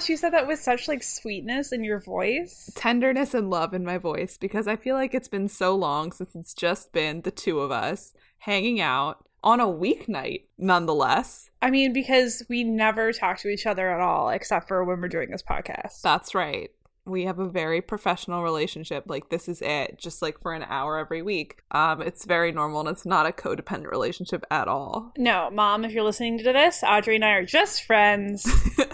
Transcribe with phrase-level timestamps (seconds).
[0.00, 2.70] Gosh, you said that with such like sweetness in your voice.
[2.74, 6.34] Tenderness and love in my voice because I feel like it's been so long since
[6.34, 11.50] it's just been the two of us hanging out on a weeknight, nonetheless.
[11.60, 15.08] I mean, because we never talk to each other at all except for when we're
[15.08, 16.00] doing this podcast.
[16.00, 16.70] That's right.
[17.10, 19.04] We have a very professional relationship.
[19.06, 21.62] Like this is it, just like for an hour every week.
[21.72, 25.12] Um, it's very normal and it's not a codependent relationship at all.
[25.18, 28.46] No, mom, if you're listening to this, Audrey and I are just friends.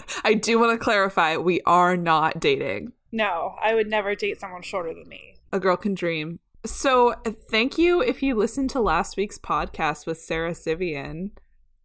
[0.23, 2.93] I do want to clarify, we are not dating.
[3.11, 5.35] no, I would never date someone shorter than me.
[5.53, 6.39] A girl can dream.
[6.65, 11.31] So, thank you if you listened to last week's podcast with Sara Civian.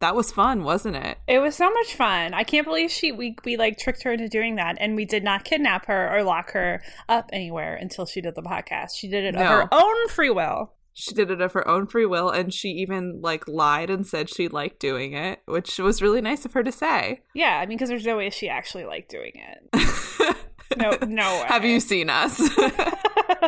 [0.03, 1.19] That was fun, wasn't it?
[1.29, 2.35] It was so much fun.
[2.35, 5.23] I can't believe she we we like tricked her into doing that and we did
[5.23, 8.97] not kidnap her or lock her up anywhere until she did the podcast.
[8.97, 10.73] She did it of her own free will.
[10.93, 14.29] She did it of her own free will and she even like lied and said
[14.29, 17.21] she liked doing it, which was really nice of her to say.
[17.33, 20.37] Yeah, I mean because there's no way she actually liked doing it.
[20.77, 21.45] No, no way.
[21.49, 22.41] Have you seen us?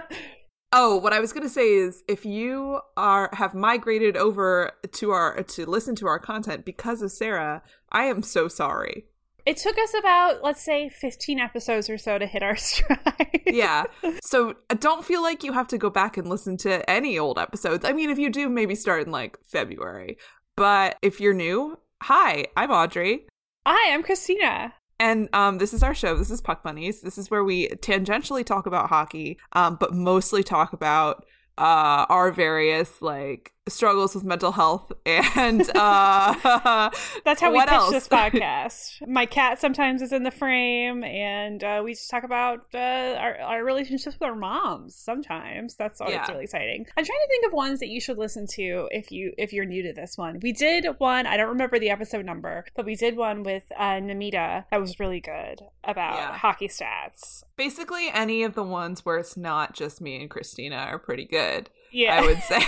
[0.75, 5.11] oh, what I was going to say is if you are have migrated over to
[5.13, 9.07] our to listen to our content because of Sara, I am so sorry.
[9.47, 13.43] It took us about, let's say, 15 episodes or so to hit our stride.
[13.47, 13.85] yeah.
[14.23, 17.39] So uh, don't feel like you have to go back and listen to any old
[17.39, 17.85] episodes.
[17.85, 20.19] I mean, if you do, maybe start in like February.
[20.57, 23.27] But if you're new, hi, I'm Audrey.
[23.67, 24.73] Hi, I'm Christina.
[25.05, 26.17] And um, this is our show.
[26.17, 27.03] This is Puck Bunnies.
[27.03, 31.27] This is where we tangentially talk about hockey, um, but mostly talk about
[31.59, 36.91] uh, our various like struggles with mental health and uh,
[37.25, 37.91] That's how we pitch else?
[37.93, 39.07] this podcast.
[39.09, 43.37] My cat sometimes is in the frame, and uh, we just talk about uh, our,
[43.41, 44.95] our relationships with our moms.
[44.95, 46.27] Sometimes that's always Yeah.
[46.31, 46.87] really exciting.
[46.97, 49.65] I'm trying to think of ones that you should listen to if you if you're
[49.65, 50.41] new to this one.
[50.43, 51.27] We did one.
[51.27, 55.01] I don't remember the episode number, but we did one with uh, Namita that was
[55.01, 56.37] really good about Yeah.
[56.37, 57.43] hockey stats.
[57.57, 61.71] basically any of the ones where it's not just me and Christina are pretty good.
[61.93, 62.59] Yeah, I would say.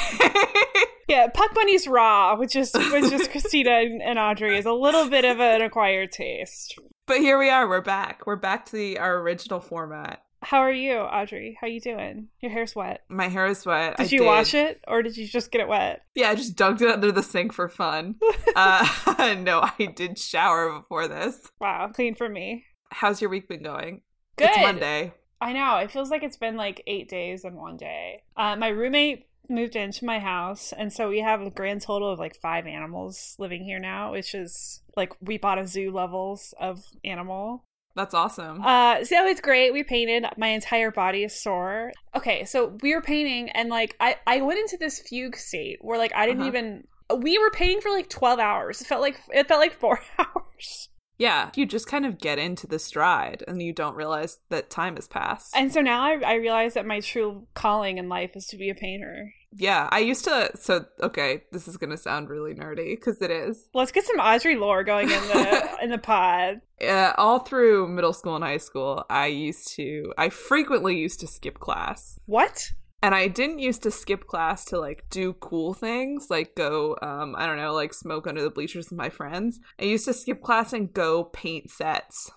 [1.08, 5.08] Yeah, Puck Bunny's Raw, which is which is Christina and, and Audrey, is a little
[5.08, 6.76] bit of an acquired taste.
[7.06, 7.68] but here we are.
[7.68, 8.26] We're back.
[8.26, 10.22] We're back to the, our original format.
[10.42, 11.56] How are you, Audrey?
[11.60, 12.28] How you doing?
[12.40, 13.02] Your hair's wet.
[13.08, 13.96] My hair is wet.
[13.96, 16.02] Did I you wash it or did you just get it wet?
[16.14, 18.16] Yeah, I just dunked it under the sink for fun.
[18.56, 21.50] uh, no, I did shower before this.
[21.60, 22.64] Wow, clean for me.
[22.90, 24.02] How's your week been going?
[24.36, 24.50] Good.
[24.50, 25.14] It's Monday.
[25.40, 25.76] I know.
[25.76, 28.22] It feels like it's been like eight days in one day.
[28.36, 32.18] Uh, my roommate moved into my house, and so we have a grand total of
[32.18, 36.82] like five animals living here now, which is like we bought a zoo levels of
[37.04, 37.62] animal.
[37.94, 38.60] That's awesome.
[38.62, 39.72] Uh, so it's great.
[39.72, 40.26] We painted.
[40.36, 41.92] My entire body is sore.
[42.14, 45.98] Okay, so we were painting, and like I, I went into this fugue state where
[45.98, 46.48] like I didn't Uh-huh.
[46.48, 46.84] even.
[47.18, 48.80] We were painting for like twelve hours.
[48.82, 50.88] It felt like it felt like four hours.
[51.18, 54.96] Yeah, you just kind of get into the stride and you don't realize that time
[54.96, 55.54] has passed.
[55.56, 58.70] And so now I, I realize that my true calling in life is to be
[58.70, 59.32] a painter.
[59.56, 60.50] yeah, I used to.
[60.56, 63.68] So, okay, this is going to sound really nerdy because it is.
[63.72, 66.60] Let's get some Audrey lore going in the in the pod.
[66.80, 71.26] Uh, all through middle school and high school, I used to, I frequently used to
[71.26, 72.20] skip class.
[72.26, 72.72] What?
[73.02, 77.34] And I didn't used to skip class to like do cool things, like go, um,
[77.36, 79.60] I don't know, like smoke under the bleachers with my friends.
[79.80, 82.30] I used to skip class and go paint sets.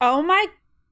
[0.00, 0.46] Oh my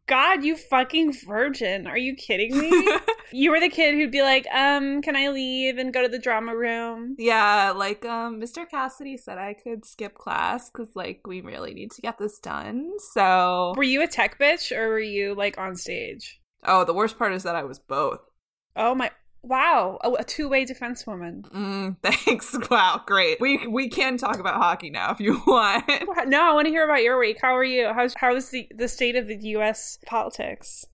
[0.06, 1.86] God, you fucking virgin.
[1.86, 2.70] Are you kidding me?
[3.32, 6.18] you were the kid who'd be like, um, can I leave and go to the
[6.18, 7.16] drama room?
[7.18, 8.68] yeah, like um Mr.
[8.68, 12.90] Cassidy said I could skip class cuz like we really need to get this done.
[13.12, 16.40] So Were you a tech bitch or were you like on stage?
[16.64, 18.20] Oh, the worst part is that I was both.
[18.76, 19.10] Oh my
[19.42, 19.98] wow.
[20.04, 21.44] Oh, a two-way defense woman.
[21.52, 22.56] Mm, thanks.
[22.70, 23.40] Wow, great.
[23.40, 25.84] We we can talk about hockey now if you want.
[26.26, 27.38] No, I want to hear about your week.
[27.40, 27.92] How are you?
[27.92, 30.86] How's how's the, the state of the US politics?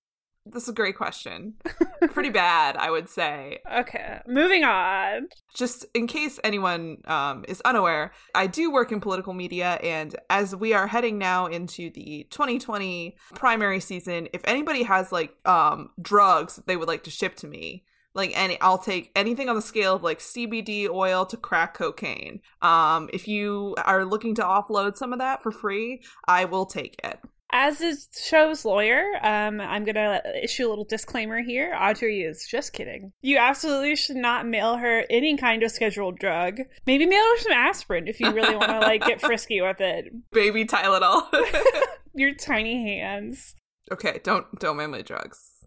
[0.51, 1.55] This is a great question.
[2.11, 3.59] Pretty bad, I would say.
[3.71, 5.27] Okay, moving on.
[5.53, 10.55] Just in case anyone um, is unaware, I do work in political media, and as
[10.55, 16.55] we are heading now into the 2020 primary season, if anybody has like um, drugs
[16.55, 17.83] that they would like to ship to me,
[18.15, 22.41] like any, I'll take anything on the scale of like CBD oil to crack cocaine.
[22.61, 26.99] Um, if you are looking to offload some of that for free, I will take
[27.03, 27.19] it.
[27.51, 31.75] As the show's lawyer, um, I'm gonna issue a little disclaimer here.
[31.79, 33.11] Audrey is just kidding.
[33.21, 36.59] You absolutely should not mail her any kind of scheduled drug.
[36.85, 40.13] Maybe mail her some aspirin if you really want to like get frisky with it.
[40.31, 41.23] Baby Tylenol.
[42.13, 43.55] Your tiny hands.
[43.91, 45.58] okay, don't don't mail my drugs.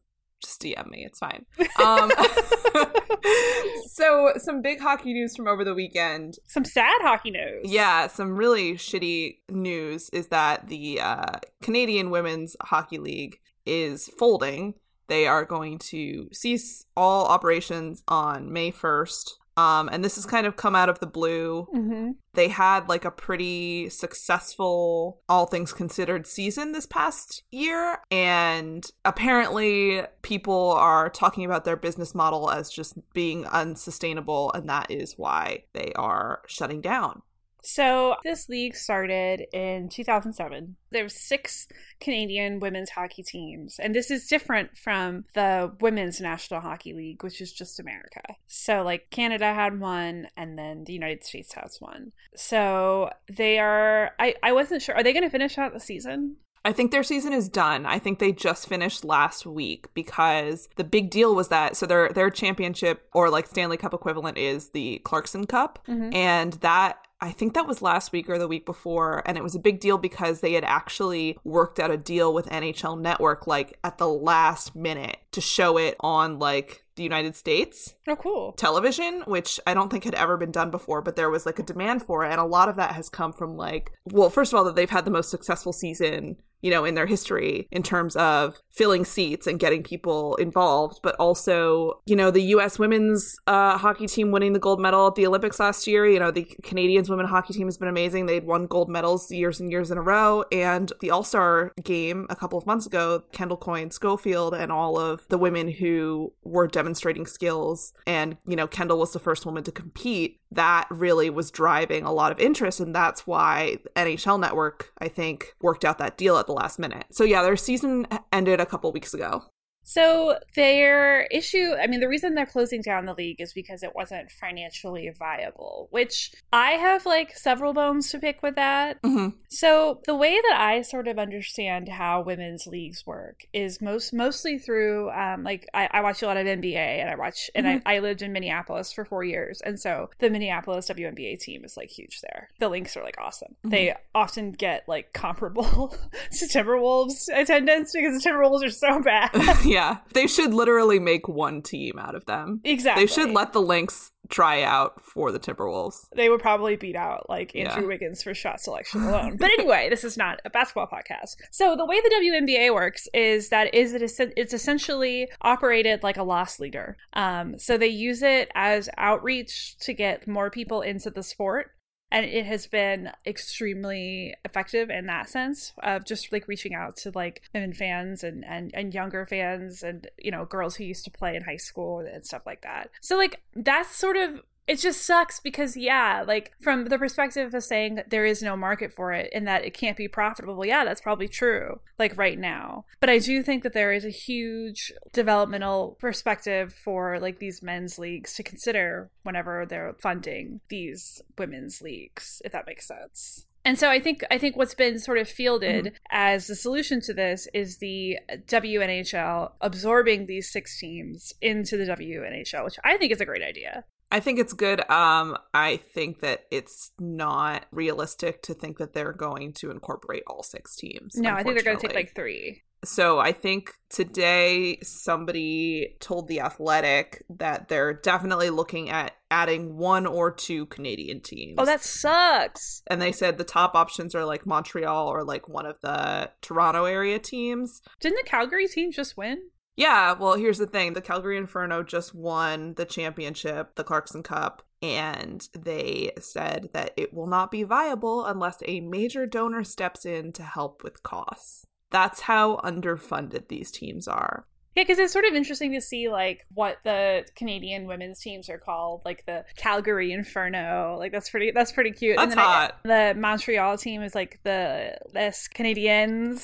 [0.43, 1.06] Just DM me.
[1.06, 1.44] It's fine.
[1.83, 2.11] Um,
[3.93, 6.35] so some big hockey news from over the weekend.
[6.47, 7.65] Some sad hockey news.
[7.65, 13.37] Yeah, some really shitty news is that the uh, Canadian Women's Hockey League
[13.67, 14.75] is folding.
[15.09, 19.31] They are going to cease all operations on May 1st.
[19.56, 21.66] Um, and this has kind of come out of the blue.
[21.72, 27.99] hmm They had like a pretty successful, all things considered, season this past year.
[28.10, 34.52] And apparently, people are talking about their business model as just being unsustainable.
[34.52, 37.22] And that is why they are shutting down.
[37.62, 40.76] So this league started in 2007.
[40.91, 41.69] There were six
[42.00, 47.41] Canadian women's hockey teams, and this is different from the Women's National Hockey League, which
[47.41, 48.23] is just America.
[48.47, 52.12] So like Canada had one, and then the United States has one.
[52.37, 54.11] So they are.
[54.19, 54.94] I I wasn't sure.
[54.94, 56.37] Are they going to finish out the season?
[56.65, 57.87] I think their season is done.
[57.87, 62.08] I think they just finished last week because the big deal was that so their
[62.11, 66.15] their championship or like Stanley Cup equivalent is the Clarkson Cup Mhm.
[66.15, 69.54] and that I think that was last week or the week before and it was
[69.54, 73.78] a big deal because they had actually worked out a deal with NHL Network like
[73.84, 78.52] at the last minute to show it on like the United States Oh, cool.
[78.52, 81.62] television, which I don't think had ever been done before, but there was like a
[81.62, 82.30] demand for it.
[82.32, 84.90] And a lot of that has come from like, well, first of all, that they've
[84.90, 89.47] had the most successful season, you know, in their history in terms of filling seats
[89.47, 94.53] and getting people involved, but also, you know, the US women's uh, hockey team winning
[94.53, 96.06] the gold medal at the Olympics last year.
[96.06, 98.26] You know, the Canadians women hockey team has been amazing.
[98.26, 100.44] They'd won gold medals years and years in a row.
[100.50, 104.99] And the All Star game a couple of months ago, Kendall Coyne Schofield and all
[104.99, 109.62] of the women who were demonstrating skills and you know kendall was the first woman
[109.62, 114.93] to compete that really was driving a lot of interest and that's why nhl network
[114.99, 117.04] i think worked out that deal at the last minute.
[117.10, 119.44] So yeah their season ended a couple weeks ago
[119.84, 123.94] So their issue, I mean, the reason they're closing down the league is because it
[123.94, 128.99] wasn't financially viable, which I have like several bones to pick with that.
[129.05, 134.12] hmm So the way that I sort of understand how women's leagues work is most
[134.12, 137.67] mostly through um, like I, I watch a lot of NBA and I watch and
[137.69, 141.77] I, I lived in Minneapolis for four years and so the Minneapolis WNBA team is
[141.77, 142.48] like huge there.
[142.58, 143.56] The Lynx are like awesome.
[143.65, 145.94] They often get like comparable
[146.32, 149.31] to Timberwolves attendance because the Timberwolves are so bad.
[149.74, 153.05] yeah they should literally make one team out of them exactly.
[153.05, 157.29] they should let the lynx try out for the timberwolves they would probably beat out
[157.29, 157.72] like Yeah.
[157.72, 159.36] Andrew Wiggins for shot selection alone.
[159.36, 161.36] But anyway, this is not a basketball podcast.
[161.50, 166.17] So the way the WNBA works is that is it is it's essentially operated like
[166.17, 166.96] a loss leader.
[167.12, 171.72] Um, so they use it as outreach to get more people into the sport.
[172.12, 177.10] And it has been extremely effective in that sense of just like reaching out to
[177.14, 181.10] like women fans and, and, and younger fans and, you know, girls who used to
[181.10, 182.90] play in high school and stuff like that.
[183.00, 187.64] So, like, that's sort of it just sucks because yeah like from the perspective of
[187.64, 190.84] saying that there is no market for it and that it can't be profitable yeah
[190.84, 192.84] that's probably true like right now.
[193.00, 197.98] But i do think that there is a huge developmental perspective for like these men's
[197.98, 203.46] leagues to consider whenever they're funding these women's leagues if that makes sense.
[203.64, 205.94] And so I think I think what's been sort of fielded mm-hmm.
[206.10, 212.64] as the solution to this is the WNHL absorbing these six teams into the WNHL,
[212.64, 213.84] which I think is a great idea.
[214.12, 214.88] I think it's good.
[214.90, 220.42] Um, I think that it's not realistic to think that they're going to incorporate all
[220.42, 221.16] six teams.
[221.16, 222.62] No, I think they're going to take like three.
[222.84, 230.04] So I think today somebody told the Athletic that they're definitely looking at adding one
[230.04, 231.54] or two Canadian teams.
[231.58, 232.82] Oh, that sucks.
[232.88, 236.84] and they said the top options are like Montreal or like one of the Toronto
[236.84, 237.81] area teams.
[238.00, 239.38] Didn't the Calgary team just win?
[239.76, 240.93] Yeah, well, here's the thing.
[240.93, 247.14] The Calgary Inferno just won the championship, the Clarkson Cup, and they said that it
[247.14, 251.64] will not be viable unless a major donor steps in to help with costs.
[251.91, 254.46] That's how underfunded these teams are.
[254.74, 258.58] Yeah, because it's sort of interesting to see like what the Canadian women's teams are
[258.58, 260.96] called, like the Calgary Inferno.
[260.98, 261.50] Like that's pretty.
[261.50, 262.17] That's pretty cute.
[262.17, 262.79] That's and then I- hot.
[262.84, 266.38] the Montreal team is like the Les Canadiens,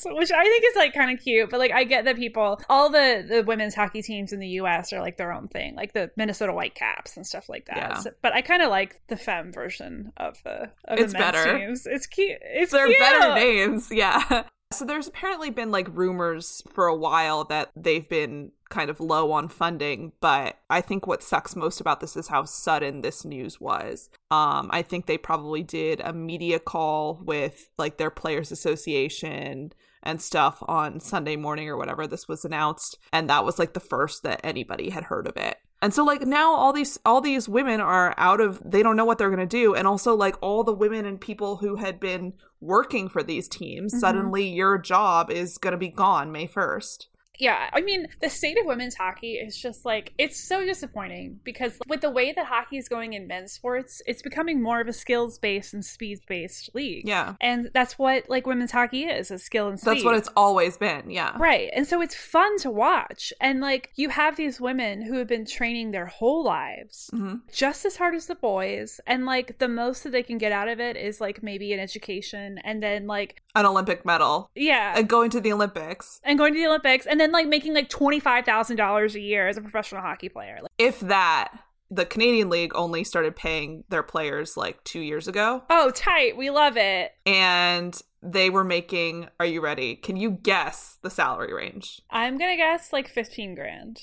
[0.00, 1.50] so- which I think is like kind of cute.
[1.50, 4.92] But like I get that people, all the the women's hockey teams in the U.S.
[4.92, 7.76] are like their own thing, like the Minnesota Whitecaps and stuff like that.
[7.76, 7.98] Yeah.
[7.98, 11.32] So- but I kind of like the femme version of the of It's the men's
[11.32, 11.58] better.
[11.58, 11.86] teams.
[11.86, 12.38] It's cute.
[12.42, 12.98] It's They're cute.
[13.00, 14.44] better names, yeah.
[14.72, 19.32] So there's apparently been like rumors for a while that they've been kind of low
[19.32, 23.60] on funding, but I think what sucks most about this is how sudden this news
[23.60, 24.10] was.
[24.30, 30.20] Um I think they probably did a media call with like their players association and
[30.20, 34.22] stuff on Sunday morning or whatever this was announced, and that was like the first
[34.24, 35.58] that anybody had heard of it.
[35.82, 39.04] And so like now all these all these women are out of they don't know
[39.04, 41.98] what they're going to do and also like all the women and people who had
[42.00, 43.98] been working for these teams Mhm.
[43.98, 47.08] suddenly your job is going to be gone May 1st.
[47.42, 51.76] Yeah, I mean, the state of women's hockey is just like, it's so disappointing because
[51.88, 54.92] with the way that hockey is going in men's sports, it's becoming more of a
[54.92, 57.08] skills based and speed based league.
[57.08, 57.34] Yeah.
[57.40, 59.90] And that's what like women's hockey is, is skill and speed.
[59.90, 61.10] That's what it's always been.
[61.10, 61.36] Yeah.
[61.36, 61.68] Right.
[61.74, 63.32] And so it's fun to watch.
[63.40, 67.84] And like you have these women who have been training their whole lives hmm just
[67.84, 69.00] as hard as the boys.
[69.04, 71.80] And like the most that they can get out of it is like maybe an
[71.80, 74.94] education and then like, An Olympic medal yeah.
[74.96, 76.20] and going to the Olympics.
[76.22, 79.60] and going to the Olympics and then like making like $25,000 a year as a
[79.60, 80.58] professional hockey player.
[80.62, 81.52] Like, If that
[81.90, 86.36] the Canadian League only started paying their players like 2 years ago oh, tight.
[86.36, 87.12] We love it.
[87.26, 89.96] and they were making are you ready?
[89.96, 92.00] Can you guess the salary range?
[92.10, 94.00] I'm going to guess like 15 grand.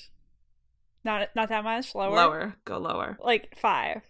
[1.04, 2.14] Not not that much lower.
[2.14, 2.54] Lower.
[2.64, 3.16] Go lower.
[3.20, 4.02] Like 5.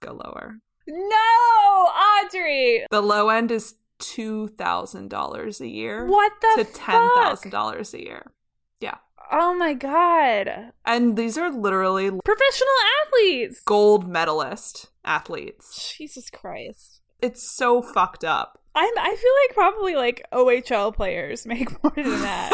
[0.00, 0.56] Go lower.
[0.88, 1.16] No,
[2.24, 2.86] Audrey.
[2.90, 7.94] The low end is two thousand dollars a year What the to ten thousand dollars
[7.94, 8.30] a year.
[8.80, 8.96] Yeah,
[9.32, 10.72] Oh my god.
[10.84, 12.68] and these are literally Professional
[13.06, 13.60] athletes.
[13.64, 15.94] gold medalist athletes.
[15.96, 17.00] Jesus Christ.
[17.22, 18.60] It's so fucked up.
[18.74, 22.52] I'm I feel like probably like OHL players make more than that.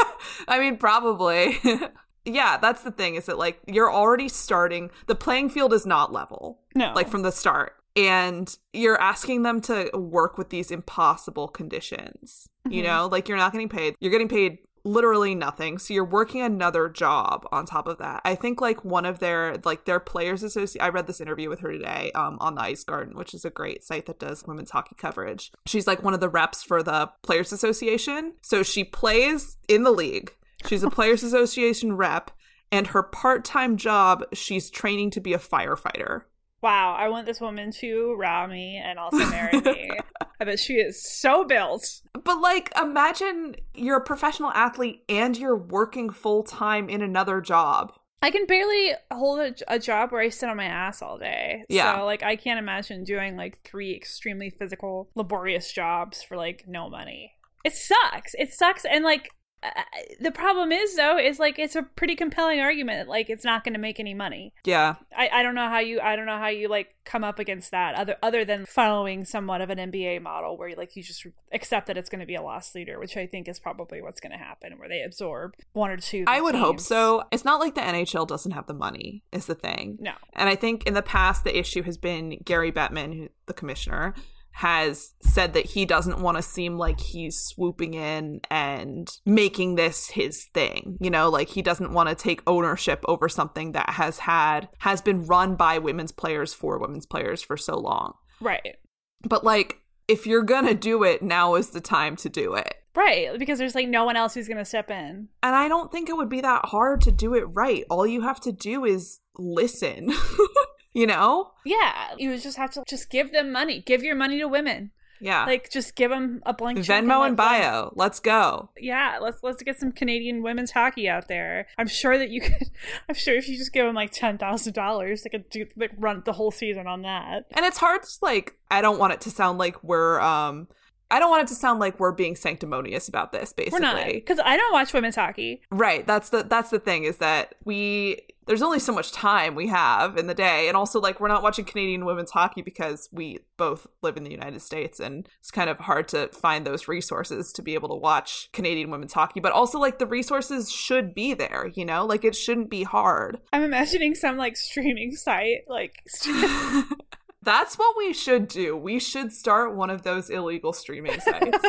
[0.48, 1.58] I mean, probably.
[2.24, 3.16] yeah, that's the thing.
[3.16, 4.90] Is that like you're already starting?
[5.08, 6.60] The playing field is not level.
[6.74, 6.92] No.
[6.94, 12.82] like from the start and you're asking them to work with these impossible conditions you
[12.82, 12.86] Mhm.
[12.86, 15.78] know like you're not getting paid you're getting paid literally nothing.
[15.78, 18.20] So you're working another job on top of that.
[18.24, 21.60] I think like one of their like their players associate i read this interview with
[21.60, 24.70] her today um, on the ice garden which is a great site that does women's
[24.70, 25.52] hockey coverage.
[25.66, 28.34] She's like one of the reps for the players association.
[28.42, 30.32] So she plays in the league.
[30.66, 32.30] She's a players association rep
[32.70, 36.22] and her part-time job she's training to be a firefighter
[36.62, 39.90] wow, I want this woman to row me and also marry me.
[40.40, 42.00] I bet she is so built.
[42.24, 47.92] But like, imagine you're a professional athlete and you're working full time in another job.
[48.24, 51.64] I can barely hold a, a job where I sit on my ass all day.
[51.68, 51.96] Yeah.
[51.96, 56.88] So, like, I can't imagine doing like three extremely physical, laborious jobs for like no
[56.88, 57.32] money.
[57.64, 58.34] It sucks.
[58.38, 58.84] It sucks.
[58.84, 59.30] And like,
[59.62, 59.82] uh,
[60.20, 63.08] the problem is though, is like it's a pretty compelling argument.
[63.08, 64.52] Like, it's not going to make any money.
[64.64, 64.96] Yeah.
[65.16, 67.70] I, I don't know how you I don't know how you like come up against
[67.70, 71.86] that other other than following somewhat of an NBA model where like you just accept
[71.86, 74.32] that it's going to be a loss leader, which I think is probably what's going
[74.32, 76.24] to happen, where they absorb one or two.
[76.26, 77.22] I would hope so.
[77.30, 79.98] It's not like the NHL doesn't have the money, is the thing.
[80.00, 80.12] No.
[80.34, 84.14] And I think in the past, the issue has been Gary Bettman, who, the commissioner,
[84.52, 90.08] has said that he doesn't want to seem like he's swooping in and making this
[90.10, 90.96] his thing.
[91.00, 95.00] You know, like he doesn't want to take ownership over something that has had, has
[95.00, 98.14] been run by women's players for women's players for so long.
[98.40, 98.76] Right.
[99.22, 99.78] But like,
[100.08, 102.74] if you're gonna do it, now is the time to do it.
[102.94, 105.28] Right, because there's like no one else who's going to step in.
[105.42, 107.84] And I don't think it would be that hard to do it right.
[107.88, 110.12] All you have to do is listen.
[110.94, 111.52] you know?
[111.64, 113.80] Yeah, you just have to just give them money.
[113.80, 114.90] Give your money to women.
[115.20, 115.44] Yeah.
[115.44, 117.92] Like, just give them a blank Venmo and them- bio.
[117.94, 118.70] Let's go.
[118.76, 121.68] Yeah, let's let's get some Canadian women's hockey out there.
[121.78, 122.70] I'm sure that you could.
[123.08, 125.92] I'm sure if you just give them like ten thousand dollars, they could do like
[125.96, 127.46] run the whole season on that.
[127.52, 130.66] And it's hard to like I don't want it to sound like we're um
[131.08, 133.80] I don't want it to sound like we're being sanctimonious about this basically.
[133.80, 135.62] We're not because I don't watch women's hockey.
[135.70, 136.04] Right.
[136.04, 140.16] That's the that's the thing is that we there's only so much time we have
[140.16, 143.86] in the day and also like we're not watching Canadian women's hockey because we both
[144.02, 147.62] live in the United States and it's kind of hard to find those resources to
[147.62, 151.70] be able to watch Canadian women's hockey but also like the resources should be there,
[151.74, 152.04] you know?
[152.04, 153.38] Like it shouldn't be hard.
[153.52, 156.02] I'm imagining some like streaming site like.
[157.42, 158.76] That's what we should do.
[158.76, 161.64] We should start one of those illegal streaming sites.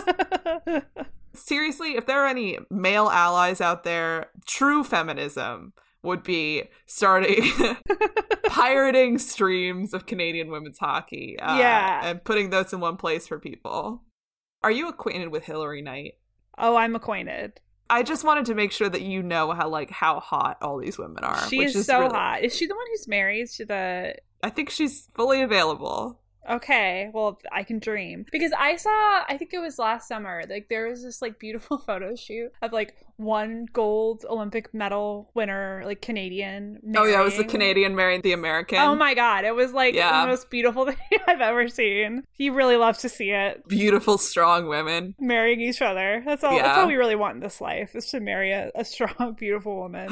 [1.33, 5.73] Seriously, if there are any male allies out there, true feminism
[6.03, 7.49] would be starting
[8.45, 11.37] pirating streams of Canadian women's hockey.
[11.39, 12.01] uh, Yeah.
[12.05, 14.03] And putting those in one place for people.
[14.63, 16.13] Are you acquainted with Hilary Knight?
[16.59, 17.59] oh, I'm acquainted.
[17.89, 20.97] I just wanted to make sure that you know how like how hot all these
[20.99, 21.47] women are.
[21.49, 22.43] She which is, so really- hot.
[22.43, 24.15] Is she the one who's married to the?
[24.43, 26.21] I think she's fully available.
[26.49, 29.23] Okay, well, I can dream because I saw.
[29.27, 30.43] I think it was last summer.
[30.49, 35.83] Like there was this like beautiful photo shoot of like one gold Olympic medal winner,
[35.85, 36.79] like Canadian.
[36.97, 38.79] Oh yeah, it was the Canadian marrying the American.
[38.79, 40.21] Oh my god, it was like Yeah.
[40.25, 40.97] the most beautiful thing
[41.27, 42.23] I've ever seen.
[42.37, 43.65] You really love to see it.
[43.67, 45.15] Beautiful, strong women.
[45.19, 46.23] Marrying each other.
[46.25, 48.83] That's all that's all we really want in this life is to marry a, a
[48.83, 50.09] strong, beautiful woman.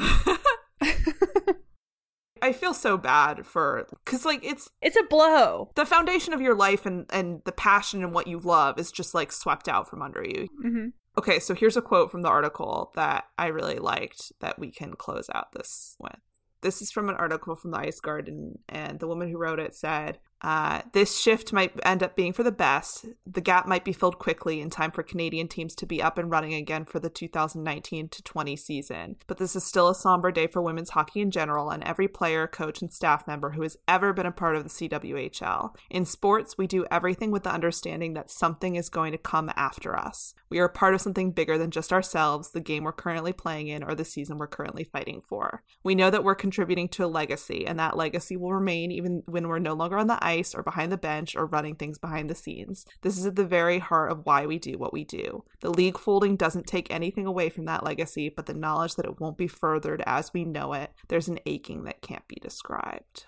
[2.42, 5.70] I feel so bad for because like it's it's a blow.
[5.76, 9.14] the foundation of your life and and the passion and what you love is just
[9.14, 10.48] like swept out from under you.
[10.60, 14.70] hmm Okay, so here's a quote from the article that I really liked that we
[14.70, 16.16] can close out this with.
[16.62, 19.74] This is from an article from the Ice Garden, and the woman who wrote it
[19.74, 23.06] said, uh, This shift might end up being for the best.
[23.26, 26.30] The gap might be filled quickly in time for Canadian teams to be up and
[26.30, 29.16] running again for the 2019 to 20 season.
[29.26, 32.46] But this is still a somber day for women's hockey in general and every player,
[32.46, 35.74] coach, and staff member who has ever been a part of the CWHL.
[35.90, 39.96] In sports, we do everything with the understanding that something is going to come after
[39.96, 40.34] us.
[40.50, 43.82] We are part of something bigger than just ourselves, the game we're currently playing in,
[43.82, 45.62] or the season we're currently fighting for.
[45.82, 49.48] We know that we're contributing to a legacy, and that legacy will remain even when
[49.48, 52.34] we're no longer on the ice or behind the bench or running things behind the
[52.34, 52.84] scenes.
[53.02, 55.44] This is at the very heart of why we do what we do.
[55.60, 59.20] The league folding doesn't take anything away from that legacy, but the knowledge that it
[59.20, 63.26] won't be furthered as we know it, there's an aching that can't be described.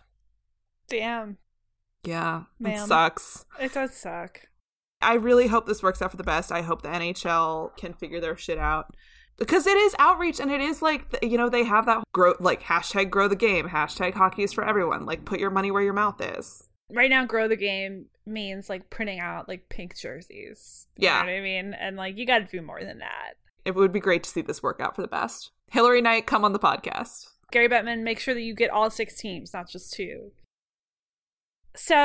[0.88, 1.38] Damn,
[2.05, 3.46] Yeah, it sucks.
[3.61, 4.48] it does suck.
[5.00, 6.50] I really hope this works out for the best.
[6.52, 8.94] I hope the NHL can figure their shit out.
[9.37, 12.62] Because it is outreach and it is like, you know, they have that grow, like
[12.62, 15.07] hashtag grow the game, hashtag hockey is for everyone.
[15.07, 16.68] Like, put your money where your mouth is.
[16.90, 20.87] Right now, grow the game means like printing out like pink jerseys.
[20.97, 21.20] You Yeah.
[21.20, 21.75] know what I mean?
[21.75, 23.35] And like you got to do more than that.
[23.64, 25.51] It would be great to see this work out for the best.
[25.70, 27.29] Hilary Knight, come on the podcast.
[27.51, 30.33] Gary Bettman, make sure that you get all six teams, not just two.
[31.77, 31.97] So,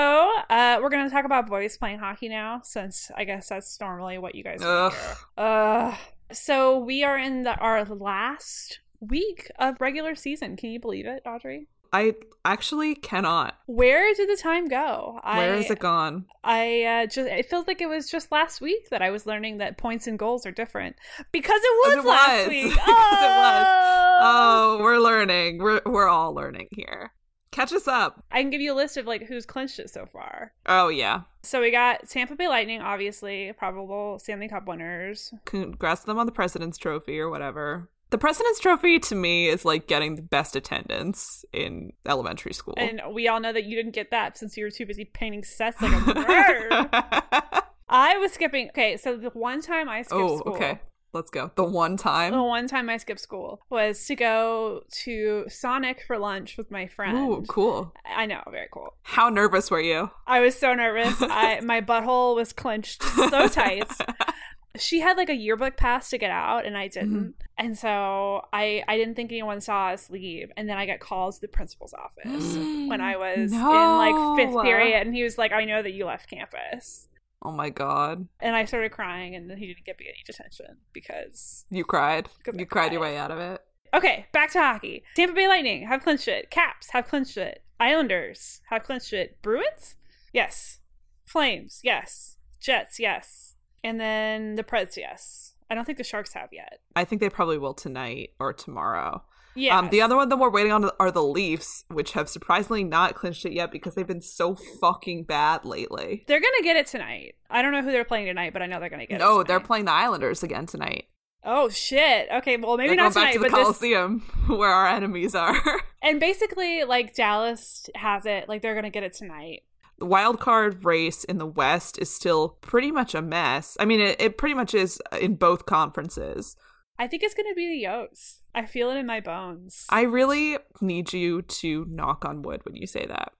[0.50, 4.18] uh, we're going to talk about boys playing hockey now, since I guess that's normally
[4.18, 5.18] what you guys want Ugh.
[5.38, 5.96] Uh,
[6.32, 10.56] so, we are in the, our last week of regular season.
[10.58, 11.68] Can you believe it, Audrey?
[11.92, 13.58] I actually cannot.
[13.66, 15.20] Where did the time go?
[15.24, 16.26] Where I, is it gone?
[16.44, 19.58] I uh, just it feels like it was just last week that I was learning
[19.58, 20.96] that points and goals are different
[21.32, 22.48] because it was it last was.
[22.50, 22.74] week.
[22.80, 23.66] Because it was.
[23.68, 24.20] Oh.
[24.22, 25.60] Oh, we're learning.
[25.60, 27.12] We're we're all learning here.
[27.52, 28.24] Catch us up.
[28.32, 30.54] I can give you a list of like who's clinched it so far.
[30.66, 31.22] Oh yeah.
[31.42, 35.34] So we got Tampa Bay Lightning, obviously probable Stanley Cup winners.
[35.46, 37.90] Congrats to them on the President's Trophy or whatever.
[38.12, 42.74] The President's Trophy to me is like getting the best attendance in elementary school.
[42.78, 45.44] And we all know that you didn't get that since you were too busy painting
[45.44, 47.64] sets like a nerd.
[47.88, 48.70] I was skipping.
[48.70, 50.54] Okay, so the one time I skipped oh, school.
[50.54, 50.80] okay.
[51.12, 51.52] Let's go.
[51.56, 52.34] The one time.
[52.34, 56.86] The one time I skipped school was to go to Sonic for lunch with my
[56.86, 57.18] friend.
[57.18, 57.94] Ooh, cool.
[58.06, 58.94] I know, very cool.
[59.02, 60.12] How nervous were you?
[60.28, 61.16] I was so nervous.
[61.20, 63.92] I my butthole was clenched so tight.
[64.78, 67.10] She had like a yearbook pass to get out, and I didn't.
[67.10, 67.30] Mm-hmm.
[67.58, 70.52] And so I I didn't think anyone saw us leave.
[70.56, 74.62] And then I got calls to the principal's office when I was in like fifth
[74.64, 77.08] period, and he was like, "I know that you left campus."
[77.42, 78.28] Oh my god.
[78.42, 82.28] And I started crying, and then he didn't give me any detention because You cried.
[82.38, 83.62] Because I You cried your way out of it.
[83.94, 85.04] Okay, back to hockey.
[85.16, 86.52] Tampa Bay Lightning have clinched it.
[86.52, 87.64] Caps have clinched it.
[87.80, 89.42] Islanders have clinched it.
[89.42, 89.96] Bruins?
[90.34, 90.80] Yes.
[91.26, 91.80] Flames?
[91.84, 92.38] Yes.
[92.60, 93.00] Jets?
[93.00, 93.49] Yes.
[93.84, 94.98] And then the Preds?
[94.98, 95.54] Yes.
[95.70, 96.80] I don't think the Sharks have yet.
[96.96, 99.24] I think they probably will tonight or tomorrow.
[99.56, 99.78] Yeah.
[99.78, 103.16] Um, the other one that we're waiting on are the Leafs, which have surprisingly not
[103.16, 106.24] clinched it yet because they've been so fucking bad lately.
[106.28, 107.36] They're gonna get it tonight.
[107.50, 109.24] I don't know who they're playing tonight, but I know they're gonna get it.
[109.24, 111.06] No, they're playing the Islanders again tonight.
[111.44, 112.28] Oh shit.
[112.32, 115.36] Okay, well maybe not going back tonight, to the but this Coliseum where our enemies
[115.36, 115.58] are.
[116.02, 119.64] and basically like Dallas has it, like they're gonna get it tonight.
[120.00, 123.78] The wild card race in the West is still pretty much a mess.
[123.80, 126.56] I mean, it, it pretty much is in both conferences.
[126.98, 128.40] I think it's gonna be the Yotes.
[128.54, 129.86] I feel it in my bones.
[129.90, 133.32] I really need you to knock on wood when you say that.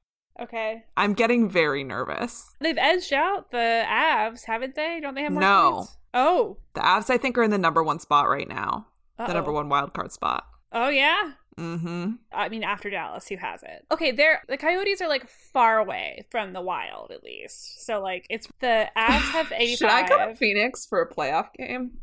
[0.42, 0.84] okay.
[0.96, 2.56] I'm getting very nervous.
[2.62, 5.00] They've edged out the Avs, haven't they?
[5.02, 5.72] Don't they have more No.
[5.78, 5.98] points?
[6.14, 6.58] Oh.
[6.76, 8.88] The Avs, I think, are in the number one spot right now.
[9.18, 9.34] The Uh-oh.
[9.34, 10.46] number one wild card spot.
[10.72, 11.32] Oh yeah.
[11.60, 12.12] Mm-hmm.
[12.32, 13.86] I mean, after Dallas, who has it?
[13.92, 17.86] Okay, they're the Coyotes are like far away from the Wild, at least.
[17.86, 19.78] So like, it's the Avs have eighty-five.
[19.78, 22.00] Should I go to Phoenix for a playoff game?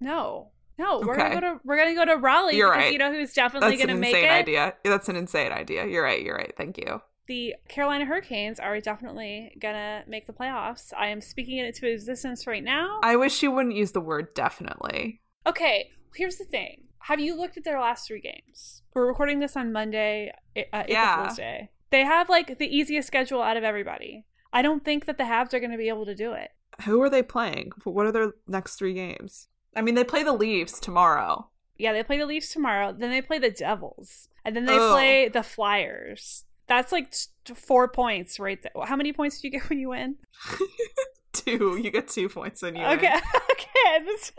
[0.00, 2.56] No, no, we're gonna go to we're gonna go to Raleigh.
[2.56, 2.92] You're because right.
[2.92, 4.32] You know who's definitely That's gonna make insane it?
[4.32, 4.74] idea.
[4.84, 5.86] That's an insane idea.
[5.86, 6.22] You're right.
[6.22, 6.52] You're right.
[6.56, 7.00] Thank you.
[7.26, 10.92] The Carolina Hurricanes are definitely gonna make the playoffs.
[10.96, 13.00] I am speaking it into existence right now.
[13.02, 15.22] I wish you wouldn't use the word definitely.
[15.46, 16.84] okay, here's the thing.
[17.00, 18.82] Have you looked at their last three games?
[18.94, 21.24] We're recording this on Monday, uh, April Yeah.
[21.26, 21.70] Fool's Day.
[21.90, 24.24] They have like the easiest schedule out of everybody.
[24.52, 26.50] I don't think that the Habs are going to be able to do it.
[26.84, 27.72] Who are they playing?
[27.84, 29.48] What are their next three games?
[29.76, 31.50] I mean, they play the Leafs tomorrow.
[31.76, 32.92] Yeah, they play the Leafs tomorrow.
[32.96, 36.44] Then they play the Devils, and then they play the Flyers.
[36.68, 37.10] That's like
[37.44, 38.72] t- four points right there.
[38.86, 40.16] How many points do you get when you win?
[41.32, 41.78] two.
[41.82, 43.22] You get two points when you Okay, win.
[43.50, 44.04] okay.
[44.04, 44.32] This-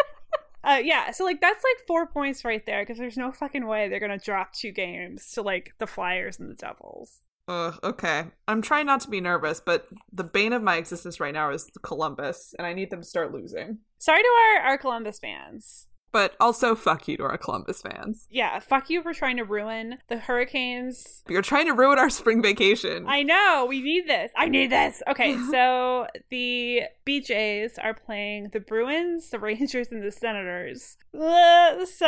[0.65, 3.88] uh, yeah, so like that's like four points right there because there's no fucking way
[3.88, 7.21] they're gonna drop two games to like the Flyers and the Devils.
[7.47, 8.25] Ugh, okay.
[8.47, 11.69] I'm trying not to be nervous, but the bane of my existence right now is
[11.84, 13.80] Columbus, and I need them to start losing.
[13.99, 15.88] Sorry to our, our Columbus fans.
[16.15, 18.25] But also, fuck you to our Columbus fans.
[18.32, 21.23] Yeah, fuck you for trying to ruin the Hurricanes.
[21.28, 23.04] You're trying to ruin our spring vacation.
[23.06, 24.32] I know, we need this.
[24.34, 25.04] I need this.
[25.10, 30.95] Okay, so the BJs are playing the Bruins, the Rangers, and the Senators.
[31.13, 32.06] Uh, So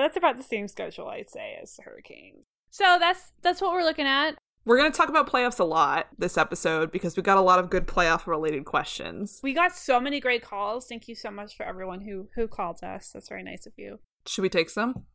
[0.00, 2.44] that's about the same schedule, I'd say, as the Hurricanes.
[2.70, 4.36] So that's that's what we're looking at.
[4.66, 7.58] We're going to talk about playoffs a lot this episode because we got a lot
[7.58, 9.40] of good playoff related questions.
[9.42, 10.86] We got so many great calls.
[10.86, 13.10] Thank you so much for everyone who who called us.
[13.12, 14.00] That's very nice of you.
[14.26, 15.06] Should we take some?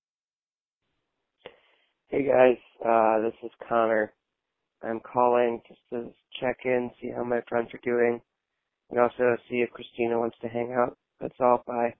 [2.07, 4.13] Hey guys, uh, this is Connor.
[4.83, 8.21] I'm calling just to check in, see how my friends are doing,
[8.89, 10.97] and also see if Christina wants to hang out.
[11.19, 11.63] That's all.
[11.67, 11.93] Bye.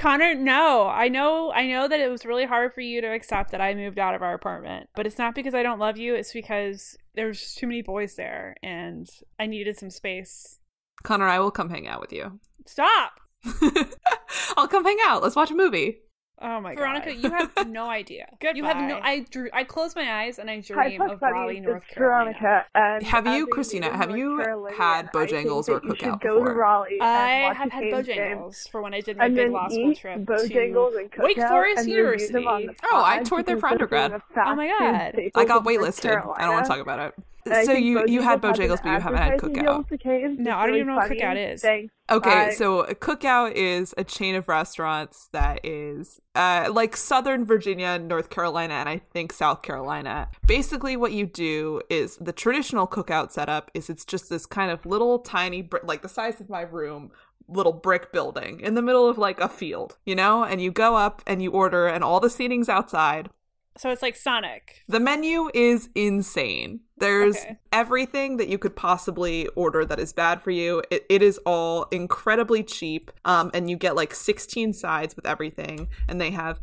[0.00, 0.88] Connor, no.
[0.88, 3.74] I know I know that it was really hard for you to accept that I
[3.74, 6.96] moved out of our apartment, but it's not because I don't love you, it's because
[7.14, 9.06] there's too many boys there and
[9.38, 10.58] I needed some space.
[11.02, 12.40] Connor, I will come hang out with you.
[12.66, 13.20] Stop.
[14.56, 15.22] I'll come hang out.
[15.22, 15.98] Let's watch a movie.
[16.42, 16.80] Oh my god.
[16.80, 18.26] Veronica, you have no idea.
[18.54, 19.08] You have no Goodbye.
[19.08, 22.32] I drew I close my eyes and I dream of Raleigh, North Carolina.
[22.32, 22.66] Veronica.
[22.74, 26.44] And Have you, Christina, have North you Carolinian, had Bojangles or that you Cookout go
[26.44, 26.50] to?
[26.52, 29.94] Raleigh I have had Bojangles for when I did my and big then law school
[29.94, 32.80] trip Bojangles to and Wake Forest and review them on University.
[32.90, 34.10] Oh, I toured there because for undergrad.
[34.10, 35.20] some of the Oh my God.
[35.34, 36.10] I got waitlisted.
[36.38, 37.24] I don't want to talk about it.
[37.44, 39.32] And I So think you you had Bojangles has Bojangles, an but you haven't had
[39.34, 39.78] advertising Cookout.
[39.78, 40.38] with the Canes.
[40.38, 41.20] No, It's I don't really even know what funny.
[41.20, 41.62] Cookout is.
[41.62, 41.94] Thanks.
[42.10, 42.50] Okay, Bye.
[42.50, 48.74] so Cookout is a chain of restaurants that is uh, like Southern Virginia, North Carolina,
[48.74, 50.28] and I think South Carolina.
[50.46, 54.84] Basically, what you do is the traditional Cookout setup is it's just this kind of
[54.84, 57.10] little tiny, br- like the size of my room,
[57.48, 60.44] little brick building in the middle of like a field, you know?
[60.44, 63.30] And you go up and you order, and all the seating's outside.
[63.76, 64.82] So it's like Sonic.
[64.88, 66.80] The menu is insane.
[66.98, 67.56] There's Okay.
[67.72, 70.82] everything that you could possibly order that is bad for you.
[70.90, 73.10] It, it is all incredibly cheap.
[73.24, 76.60] Um, and you get like 16 sides with everything, and they have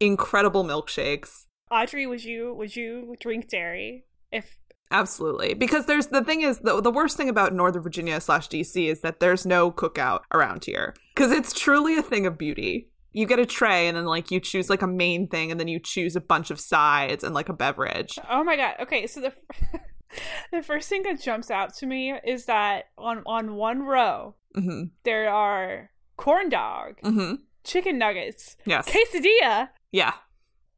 [0.00, 1.44] incredible milkshakes.
[1.70, 4.58] Audrey, would you would you drink dairy if
[4.92, 5.54] Absolutely.
[5.54, 9.00] Because there's the thing is the the worst thing about Northern Virginia slash DC is
[9.00, 10.94] that there's no cookout around here.
[11.14, 12.88] Because it's truly a thing of beauty.
[13.16, 15.68] You get a tray and then like you choose like a main thing and then
[15.68, 18.18] you choose a bunch of sides and like a beverage.
[18.28, 18.74] Oh my god.
[18.80, 19.32] Okay, so the
[20.52, 24.84] the first thing that jumps out to me is that on on one row hmm
[25.04, 28.86] there are corn dog, hmm chicken nuggets, Yes.
[28.88, 30.12] quesadilla, Yeah.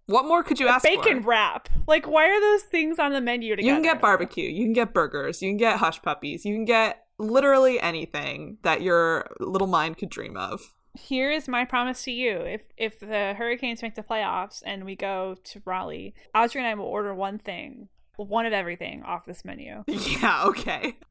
[0.06, 1.28] What more could you ask bacon for?
[1.30, 1.68] wrap.
[1.86, 3.66] Like why are those things on the menu together?
[3.68, 4.48] You can get barbecue.
[4.48, 5.42] You can get burgers.
[5.42, 6.44] You can get hush puppies.
[6.46, 10.60] You can get literally anything that your little mind could dream of.
[10.94, 12.38] Here is my promise to you.
[12.40, 16.74] If if the Hurricanes make the playoffs and we go to Raleigh, Audrey and I
[16.74, 19.84] will order one thing, one of everything off this menu.
[19.88, 20.96] Yeah, okay.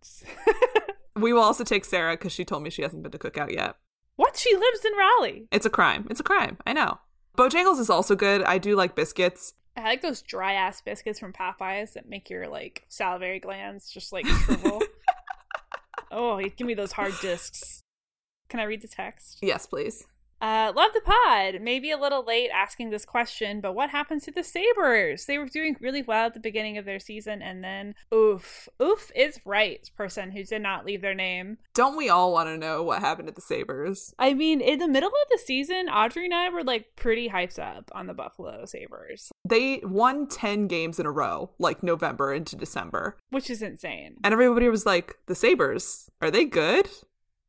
[1.15, 3.75] We will also take Sara because she told me she hasn't been to Cookout yet.
[4.17, 4.37] what?
[4.37, 5.47] She lives in Raleigh.
[5.51, 6.05] It's a crime.
[6.11, 6.57] It's a crime.
[6.67, 6.99] I know.
[7.35, 8.43] Bojangles is also good.
[8.43, 9.53] I do like biscuits.
[9.75, 14.13] I like those dry ass biscuits from Popeyes that make your like salivary glands just
[14.13, 14.81] like shrivel.
[16.11, 17.81] oh, give me those hard discs.
[18.49, 19.39] Can I read the text?
[19.41, 20.05] Yes, please.
[20.39, 21.61] Uh, love the pod.
[21.61, 25.25] Maybe a little late asking this question, but what happened to the Sabres?
[25.25, 28.69] They were doing really well at the beginning of their season, and then oof.
[28.79, 31.57] Oof is right, person who did not leave their name.
[31.73, 34.13] Don't we all want to know what happened to the Sabres?
[34.19, 37.57] I mean, in the middle of the season, Audrey and I were like pretty hyped
[37.57, 42.55] up on the Buffalo Sabres, They won 10 games in a row, like November into
[42.55, 43.17] December.
[43.31, 44.17] which is insane.
[44.23, 46.87] And everybody was like, the Sabres, are they good?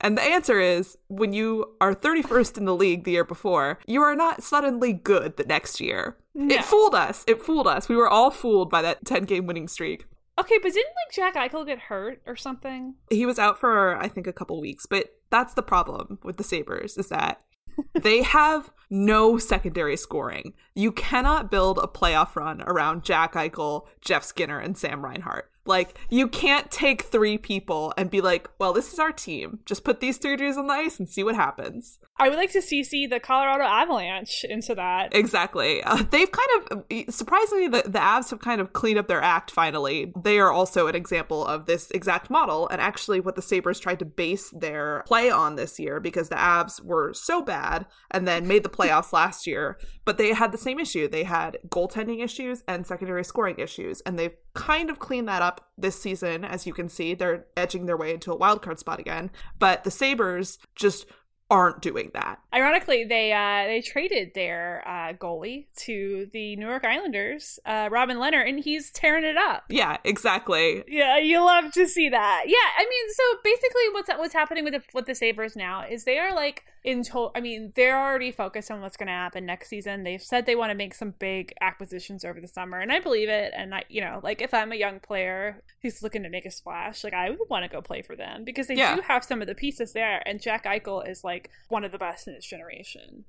[0.00, 4.02] And the answer is when you are 31st in the league the year before, you
[4.02, 6.16] are not suddenly good the next year.
[6.34, 6.54] No.
[6.54, 7.24] It fooled us.
[7.26, 7.88] It fooled us.
[7.88, 10.06] We were all fooled by that 10 game winning streak.
[10.38, 12.94] Okay, but didn't like Jack Eichel get hurt or something?
[13.10, 16.44] He was out for, I think, a couple weeks, but that's the problem with the
[16.44, 17.42] Sabres is that
[18.00, 20.54] they have no secondary scoring.
[20.76, 25.50] You cannot build a playoff run around Jack Eichel, Jeff Skinner, and Sam Reinhart.
[25.68, 29.60] Like, you can't take three people and be like, well, this is our team.
[29.66, 31.98] Just put these three dudes on the ice and see what happens.
[32.20, 35.14] I would like to CC the Colorado Avalanche into that.
[35.14, 35.82] Exactly.
[35.84, 39.50] Uh, they've kind of, surprisingly, the, the Avs have kind of cleaned up their act
[39.50, 40.12] finally.
[40.20, 44.00] They are also an example of this exact model, and actually what the Sabres tried
[44.00, 48.48] to base their play on this year because the Avs were so bad and then
[48.48, 49.78] made the playoffs last year.
[50.04, 51.08] But they had the same issue.
[51.08, 55.57] They had goaltending issues and secondary scoring issues, and they've kind of cleaned that up
[55.76, 56.44] this season.
[56.44, 59.30] As you can see, they're edging their way into a wild card spot again.
[59.58, 61.06] But the Sabres just
[61.50, 62.38] aren't doing that.
[62.52, 68.18] Ironically, they uh, they traded their uh, goalie to the New York Islanders, uh, Robin
[68.18, 69.64] Lehner, and he's tearing it up.
[69.70, 70.84] Yeah, exactly.
[70.86, 72.44] Yeah, you love to see that.
[72.46, 76.04] Yeah, I mean, so basically, what's what's happening with the with the Sabres now is
[76.04, 77.32] they are like in total.
[77.34, 80.04] I mean, they're already focused on what's going to happen next season.
[80.04, 83.28] They've said they want to make some big acquisitions over the summer, and I believe
[83.28, 83.52] it.
[83.56, 86.50] And I, you know, like if I'm a young player who's looking to make a
[86.50, 88.96] splash, like I would want to go play for them because they Yeah.
[88.96, 90.22] do have some of the pieces there.
[90.26, 93.24] And Jack Eichel is like one of the best in his generation.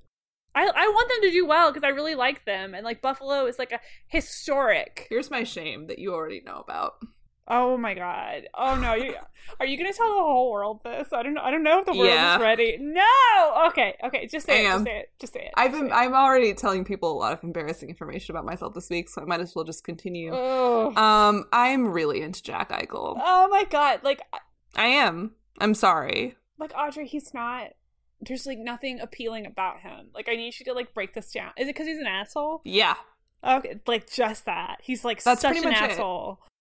[0.54, 3.46] I, I want them to do well because I really like them, and like Buffalo
[3.46, 6.94] is like a historic Here's my shame that you already know about.
[7.52, 8.42] Oh my god.
[8.54, 9.14] Oh no, you
[9.58, 11.12] are you gonna tell the whole world this?
[11.12, 12.36] I don't know I don't know if the world Yeah.
[12.36, 12.78] is ready.
[12.80, 13.02] No!
[13.68, 15.50] Okay, okay, just say it, just say it, just say it.
[15.56, 15.92] I've been it.
[15.92, 19.24] I'm already telling people a lot of embarrassing information about myself this week, so I
[19.24, 20.32] might as well just continue.
[20.32, 20.96] Ugh.
[20.96, 23.20] Um, I'm really into Jack Eichel.
[23.20, 24.22] oh my god, like
[24.76, 25.32] I am.
[25.60, 26.36] I'm sorry.
[26.56, 27.70] like Audrey, he's not
[28.22, 30.08] there's like nothing appealing about him.
[30.14, 31.52] Like I need you to like break this down.
[31.56, 32.60] Is it because he's an asshole?
[32.64, 32.94] Yeah.
[33.42, 34.78] Okay, like just that.
[34.82, 35.96] He's like That's such pretty an much it.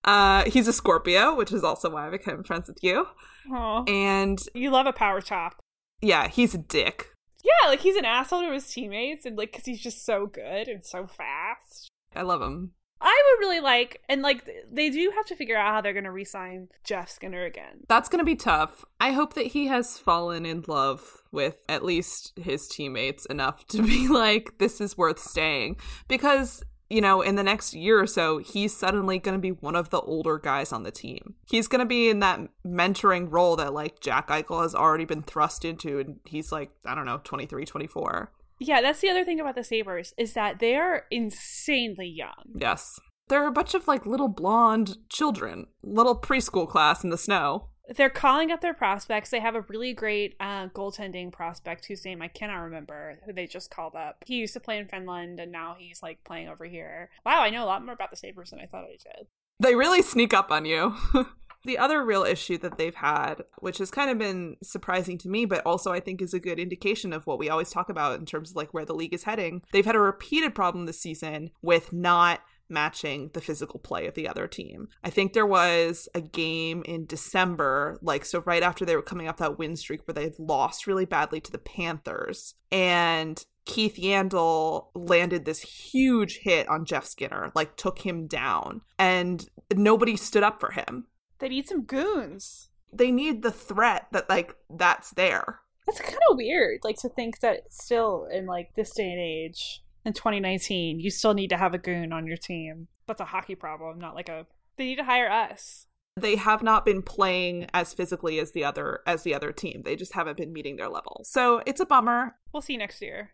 [0.05, 3.07] Uh, he's a Scorpio, which is also why I became friends with you.
[3.51, 5.59] Oh, And you love a power chop.
[6.01, 7.11] yeah, he's a dick.
[7.43, 10.67] Yeah, like he's an asshole to his teammates, and like because he's just so good
[10.67, 11.89] and so fast.
[12.15, 12.71] I love him.
[13.01, 16.03] I would really like, and like they do have to figure out how they're going
[16.03, 17.85] to re-sign Jeff Skinner again.
[17.87, 18.83] That's gonna be tough.
[18.99, 23.81] I hope that he has fallen in love with at least his teammates enough to
[23.83, 25.77] be like, this is worth staying.
[26.09, 29.89] Because, you know, in the next year or so, he's suddenly gonna be one of
[29.89, 31.35] the older guys on the team.
[31.49, 35.63] He's gonna be in that mentoring role that like Jack Eichel has already been thrust
[35.65, 38.31] into, and he's like, I don't know, 23, 24.
[38.59, 42.43] Yeah, that's the other thing about the Sabres is that they are insanely young.
[42.55, 42.99] Yes.
[43.29, 47.69] They're a bunch of like little blonde children, little preschool class in the snow.
[47.95, 49.29] They're calling up their prospects.
[49.29, 53.47] They have a really great uh, goaltending prospect whose name I cannot remember, who they
[53.47, 54.23] just called up.
[54.25, 57.09] He used to play in Finland, and now he's like playing over here.
[57.25, 59.27] Wow, I know a lot more about the Sabres than I thought I did.
[59.59, 60.95] They really sneak up on you.
[61.65, 65.45] the other real issue that they've had, which has kind of been surprising to me,
[65.45, 68.25] but also I think is a good indication of what we always talk about in
[68.25, 71.51] terms of like where the league is heading, they've had a repeated problem this season
[71.61, 74.89] with not matching the physical play of the other team.
[75.03, 79.27] I think there was a game in December, like so right after they were coming
[79.27, 82.55] off that win streak where they had lost really badly to the Panthers.
[82.71, 89.47] And Keith Yandle landed this huge hit on Jeff Skinner, like took him down, and
[89.73, 91.05] nobody stood up for him.
[91.39, 92.69] They need some goons.
[92.91, 95.59] They need the threat that like that's there.
[95.85, 99.83] That's kind of weird, like to think that still in like this day and age,
[100.09, 102.87] in 2019, you still need to have a goon on your team.
[103.07, 104.45] That's a hockey problem, not like a.
[104.75, 105.85] They need to hire us.
[106.17, 109.83] They have not been playing as physically as the other as the other team.
[109.85, 111.21] They just haven't been meeting their level.
[111.23, 112.35] So it's a bummer.
[112.51, 113.31] We'll see next year.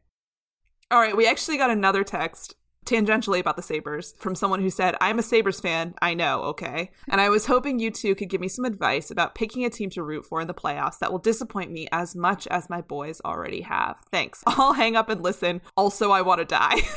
[0.92, 2.56] All right, we actually got another text
[2.86, 5.94] tangentially about the Sabres from someone who said, I'm a Sabres fan.
[6.02, 6.92] I know, okay?
[7.10, 9.90] And I was hoping you two could give me some advice about picking a team
[9.92, 13.22] to root for in the playoffs that will disappoint me as much as my boys
[13.26, 13.98] already have.
[14.10, 14.44] Thanks.
[14.48, 15.62] I'll hang up and listen.
[15.76, 16.82] Also, I want to die.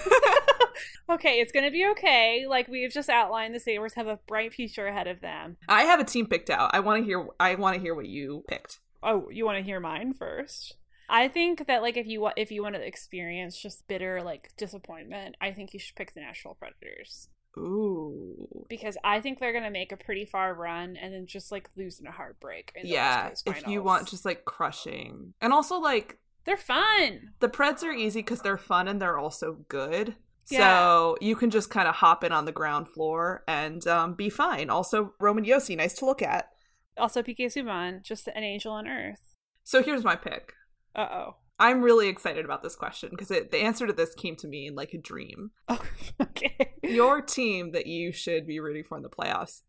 [1.11, 2.45] Okay, it's gonna be okay.
[2.47, 5.57] Like we've just outlined, the Sabres have a bright future ahead of them.
[5.67, 6.71] I have a team picked out.
[6.75, 8.81] I want to hear I want to hear what you picked.
[9.03, 10.75] Oh, you want to hear mine first?
[11.09, 14.51] I think that like if you wa- if you want to experience just bitter like
[14.57, 18.67] disappointment, I think you should pick the Nashville Predators Ooh.
[18.69, 21.99] because I think they're gonna make a pretty far run and then just like lose
[22.01, 22.73] in a heartbreak.
[22.75, 25.35] In Yeah, if you want just like crushing.
[25.41, 27.33] And also like they're fun.
[27.41, 30.17] the Preds are easy cuz they're fun and they're also good.
[30.51, 30.59] Yeah.
[30.59, 34.31] So you can just kind of hop in on the ground floor and um, be
[34.31, 34.71] fine.
[34.71, 36.51] Also, Roman Josi, nice to look at.
[36.97, 39.21] Also, PK Subban, just an angel on earth.
[39.63, 40.55] So here's my pick.
[40.99, 41.37] Uh oh.
[41.61, 44.75] I'm really excited about this question because the answer to this came to me in
[44.75, 45.51] like a dream.
[45.69, 45.83] Oh,
[46.21, 46.75] okay.
[46.83, 49.63] Your team that you should be rooting for in the playoffs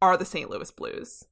[0.00, 0.48] are the St.
[0.48, 1.24] Louis Blues.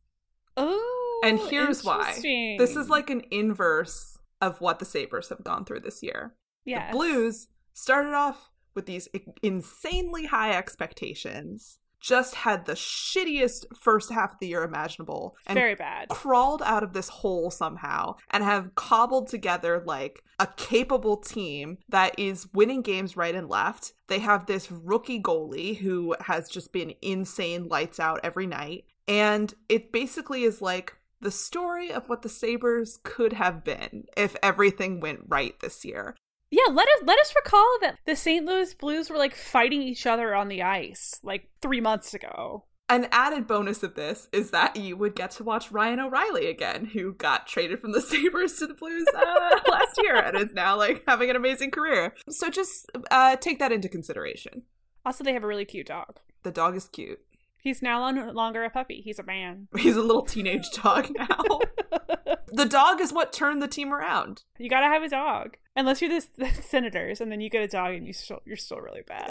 [0.57, 2.14] Oh, And here's why.
[2.59, 6.35] This is like an inverse of what the Sabres have gone through this year.
[6.64, 6.90] yeah.
[6.90, 9.09] The Blues started off with these
[9.42, 15.75] insanely high expectations, just had the shittiest first half of the year imaginable, and Very
[15.75, 16.09] bad.
[16.09, 22.16] crawled out of this hole somehow and have cobbled together like a capable team that
[22.16, 23.95] is winning games right and left.
[24.07, 28.85] They have this rookie goalie who has just been insane lights out every night.
[29.09, 34.37] And it basically is like the story of what the Sabres could have been if
[34.42, 36.14] everything went right this year.
[36.51, 38.47] Yeah, let us let us recall that the St.
[38.47, 42.65] Louis Blues were like fighting each other on the ice like three months ago.
[42.89, 46.85] An added bonus of this is that you would get to watch Ryan O'Reilly again,
[46.85, 50.77] who got traded from the Sabres to the Blues uh, last year and is now
[50.77, 52.15] like having an amazing career.
[52.29, 54.63] So just uh, take that into consideration.
[55.05, 56.21] Also, they have a really cute dog.
[56.45, 57.21] The dog is cute.
[57.59, 59.01] He's now no longer a puppy.
[59.03, 59.69] He's a man.
[59.77, 61.61] He's a little teenage dog now.
[62.49, 64.45] the dog is what turned the team around.
[64.59, 67.69] You gotta have a dog, unless you're the, the Senators, and then you get a
[67.69, 69.31] dog and you still you're still really bad.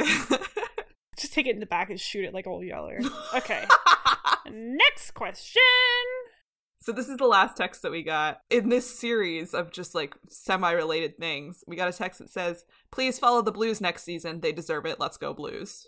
[1.17, 2.99] Just take it in the back and shoot it like old Yeller.
[3.33, 3.63] Okay.
[4.51, 5.61] Next question.
[6.85, 10.13] So this is the last text that we got in this series of just like
[10.29, 11.63] semi-related things.
[11.65, 14.41] We got a text that says, "Please follow the Blues next season.
[14.41, 14.99] They deserve it.
[14.99, 15.87] Let's go Blues."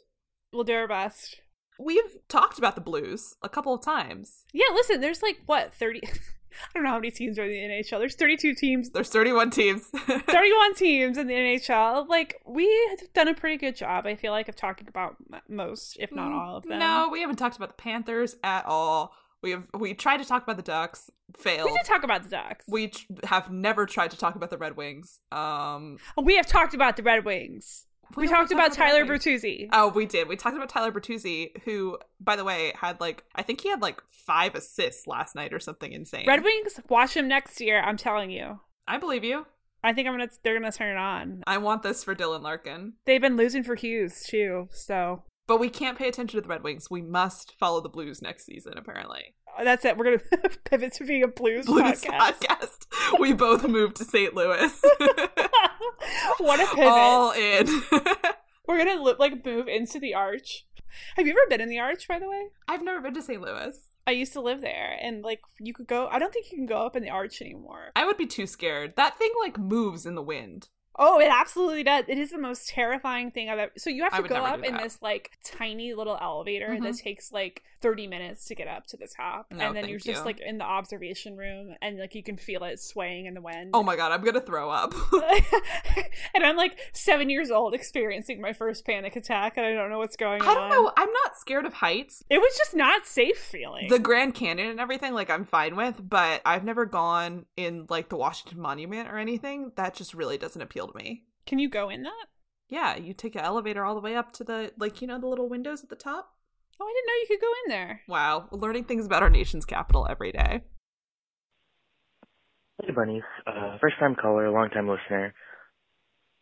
[0.52, 1.42] We'll do our best.
[1.80, 4.46] We've talked about the Blues a couple of times.
[4.54, 6.02] Yeah, listen, there's like what, 30
[6.60, 8.00] I don't know how many teams are in the NHL.
[8.00, 8.90] There's 32 teams.
[8.90, 9.84] There's 31 teams.
[10.08, 12.08] 31 teams in the NHL.
[12.08, 15.98] Like we have done a pretty good job, I feel like, of talking about most,
[16.00, 16.74] if not all of them.
[16.74, 19.14] Mm, No, we haven't talked about the Panthers at all.
[19.44, 21.70] We have we tried to talk about the Ducks, failed.
[21.70, 22.66] We did talk about the Ducks.
[22.68, 25.20] We tr- have never tried to talk about the Red Wings.
[25.32, 27.86] Um, We have talked about the Red Wings.
[28.16, 29.06] We, don't talked talk about Tyler.
[29.06, 29.70] Bertuzzi.
[29.72, 30.28] Oh, we did.
[30.28, 33.82] We talked about Tyler Bertuzzi, who, by the way, had like I think he had
[33.82, 36.26] like five assists last night or something insane.
[36.28, 37.82] Red Wings, watch him next year.
[37.82, 38.60] I'm telling you.
[38.88, 39.46] I believe you.
[39.84, 40.30] I think I'm gonna.
[40.44, 41.44] They're gonna turn it on.
[41.46, 42.94] I want this for Dylan Larkin.
[43.06, 46.64] They've been losing for Hughes too, so But we can't pay attention to the Red
[46.64, 46.90] Wings.
[46.92, 49.34] We must follow the Blues next season, apparently.
[49.58, 49.98] Uh, that's it.
[49.98, 52.40] We're gonna pivot to being a blues, Blues podcast.
[52.40, 53.20] podcast.
[53.20, 54.36] we both moved to St.
[54.36, 54.82] Louis.
[56.40, 56.88] what a pivot!
[56.90, 57.68] All in.
[58.68, 60.66] We're gonna like move into the Arch.
[61.16, 62.48] Have you ever been in the Arch, by the way?
[62.68, 63.42] I've never been to St.
[63.42, 63.78] Louis.
[64.06, 66.08] I used to live there, and like you could go.
[66.08, 67.92] I don't think you can go up in the Arch anymore.
[67.96, 68.96] I would be too scared.
[68.98, 70.68] That thing like moves in the wind.
[71.00, 72.06] Oh, it absolutely does.
[72.08, 73.72] It is the most terrifying thing I've ever.
[73.78, 77.00] So you have to go up in this like tiny little elevator that Mhm.
[77.02, 80.22] takes like thirty minutes to get up to the top, No, and then you're just
[80.22, 80.26] you.
[80.26, 83.72] like in the observation room, and like you can feel it swaying in the wind.
[83.76, 84.94] Oh my god, I'm gonna throw up.
[86.34, 90.00] and I'm like seven years old, experiencing my first panic attack, and I don't know
[90.00, 90.48] what's going on.
[90.48, 90.92] I don't know.
[90.98, 92.24] I'm not scared of heights.
[92.30, 93.90] It was just not safe feeling.
[93.90, 98.10] The Grand Canyon and everything, like I'm fine with, but I've never gone in like
[98.10, 99.72] the Washington Monument or anything.
[99.76, 101.24] That just really doesn't appeal to me.
[101.46, 102.26] Can you go in that?
[102.70, 105.28] Yeah, you take an elevator all the way up to the like you know the
[105.28, 106.34] little windows at the top.
[106.80, 108.02] Oh, I didn't know you could go in there.
[108.08, 110.62] Wow, learning things about our nation's capital every day.
[112.84, 113.24] Hey, bunnies.
[113.48, 115.34] Uh, first time caller, long time listener.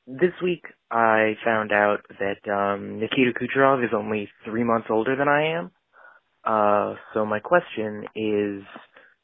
[0.08, 5.28] This week, I found out that um, Nikita Kucherov is only three months older than
[5.28, 5.72] I am.
[6.44, 8.64] Uh, so my question is,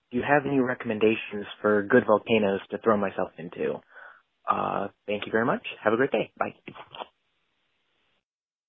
[0.09, 3.75] do you have any recommendations for good volcanoes to throw myself into?
[4.49, 5.65] Uh, thank you very much.
[5.83, 6.31] Have a great day.
[6.37, 6.53] Bye.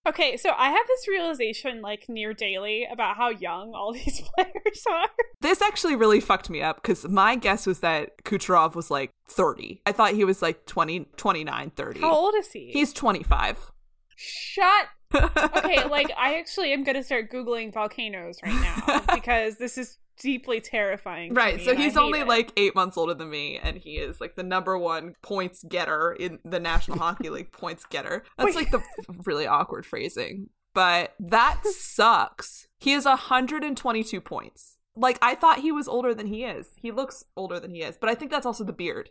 [0.04, 4.84] Okay, so I have this realization like near daily about how young all these players
[4.90, 5.08] are.
[5.40, 9.80] This actually really fucked me up because my guess was that Kucherov was like 30.
[9.86, 12.00] I thought he was like 20, 29, 30.
[12.00, 12.70] How old is he?
[12.72, 13.72] He's 25.
[14.16, 14.86] Shut.
[15.14, 20.60] Okay, like I actually am gonna start googling volcanoes right now because this is deeply
[20.60, 21.34] terrifying.
[21.34, 22.28] Right, me, so he's only it.
[22.28, 26.12] like eight months older than me, and he is like the number one points getter
[26.12, 28.24] in the National Hockey League points getter.
[28.38, 28.82] That's like the
[29.24, 32.68] really awkward phrasing, but that sucks.
[32.78, 34.78] He has 122 points.
[34.94, 36.74] Like, I thought he was older than he is.
[36.76, 39.10] He looks older than he is, but I think that's also the beard.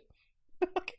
[0.62, 0.94] Okay.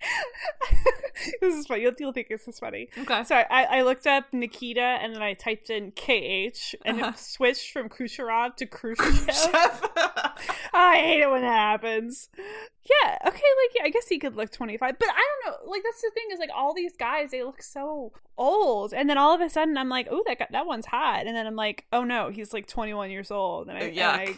[1.41, 1.82] this is funny.
[1.84, 2.89] You'll, you'll think this is funny.
[2.97, 3.24] Okay.
[3.24, 7.11] So I, I looked up Nikita and then I typed in KH and Uh-huh.
[7.14, 9.89] it switched from Kucherov to Khrushchev.
[10.74, 12.30] I hate it when that happens.
[12.38, 15.11] Yeah, okay, like yeah, I guess he could look 25, but I
[15.45, 15.72] don't know.
[15.72, 19.18] Like that's the thing is like all these guys they look so old, and then
[19.18, 21.86] all of a sudden I'm like, oh that that one's hot, and then I'm like,
[21.93, 24.38] oh no, he's like 21 years old, and I and I,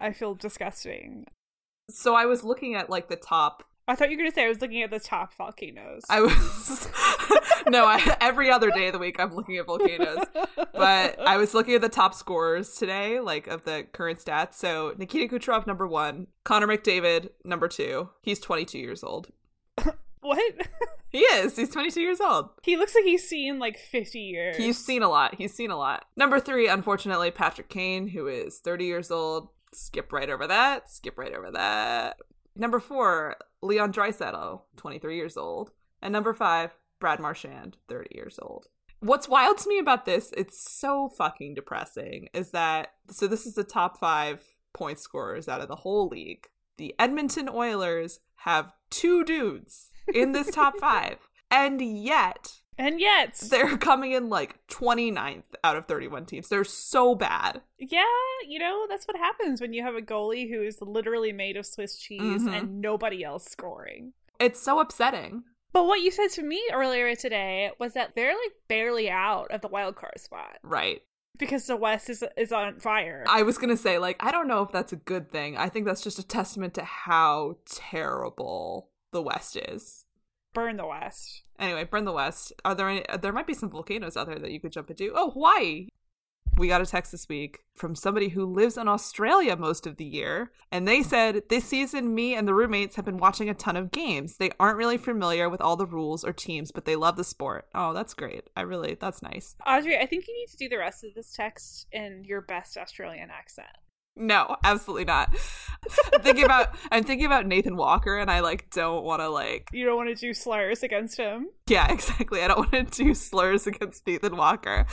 [0.08, 1.26] I feel disgusting.
[1.90, 4.48] so I was looking at like the top I thought you were gonna say I
[4.48, 6.02] was looking at the top volcanoes.
[6.10, 6.88] I was
[7.68, 7.84] no.
[7.86, 10.24] I, every other day of the week, I'm looking at volcanoes.
[10.72, 14.54] But I was looking at the top scorers today, like of the current stats.
[14.54, 18.10] So Nikita Kucherov number one, Connor McDavid number two.
[18.22, 19.28] He's 22 years old.
[20.20, 20.54] what?
[21.08, 21.56] He is.
[21.56, 22.50] He's 22 years old.
[22.62, 24.56] he looks like he's seen like 50 years.
[24.56, 25.36] He's seen a lot.
[25.36, 26.04] He's seen a lot.
[26.16, 29.48] Number three, unfortunately, Patrick Kane, who is 30 years old.
[29.72, 30.90] Skip right over that.
[30.90, 32.18] Skip right over that.
[32.56, 35.72] Number four, Leon Draisaitl, 23 years old.
[36.02, 38.66] And number five, Brad Marchand, 30 years old.
[39.00, 43.54] What's wild to me about this, it's so fucking depressing, is that so this is
[43.54, 44.42] the top five
[44.72, 46.48] point scorers out of the whole league.
[46.78, 51.18] The Edmonton Oilers have two dudes in this top five.
[51.50, 56.48] And yet, and yet, they're coming in like 29th out of 31 teams.
[56.48, 57.62] They're so bad.
[57.78, 58.04] yeah,
[58.46, 61.66] you know that's what happens when you have a goalie who is literally made of
[61.66, 62.58] Swiss cheese Mhm.
[62.58, 64.12] and nobody else scoring.
[64.38, 65.44] It's so upsetting.
[65.72, 69.60] But what you said to me earlier today was that they're like barely out of
[69.60, 71.02] the wild card spot Right.
[71.38, 73.24] because the West is is on fire.
[73.28, 75.54] I was going to say, like, I don't know if that's a good thing.
[75.56, 80.05] I think that's just a testament to how terrible the West is.
[80.56, 81.42] Burn the West.
[81.58, 82.50] Anyway, burn the West.
[82.64, 85.12] Are there any, there might be some volcanoes out there that you could jump into.
[85.14, 85.88] Oh, Hawaii.
[86.56, 90.06] We got a text this week from somebody who lives in Australia most of the
[90.06, 90.52] year.
[90.72, 93.90] And they said, This season, me and the roommates have been watching a ton of
[93.90, 94.38] games.
[94.38, 97.66] They aren't really familiar with all the rules or teams, but they love the sport.
[97.74, 98.48] Oh, that's great.
[98.56, 99.56] I really, that's nice.
[99.66, 102.78] Audrey, I think you need to do the rest of this text in your best
[102.78, 103.68] Australian accent.
[104.16, 105.34] No, absolutely not.
[106.12, 109.68] I'm thinking about I'm thinking about Nathan Walker and I like don't want to like
[109.72, 111.48] You don't want to do slurs against him.
[111.68, 112.42] Yeah, exactly.
[112.42, 114.86] I don't want to do slurs against Nathan Walker.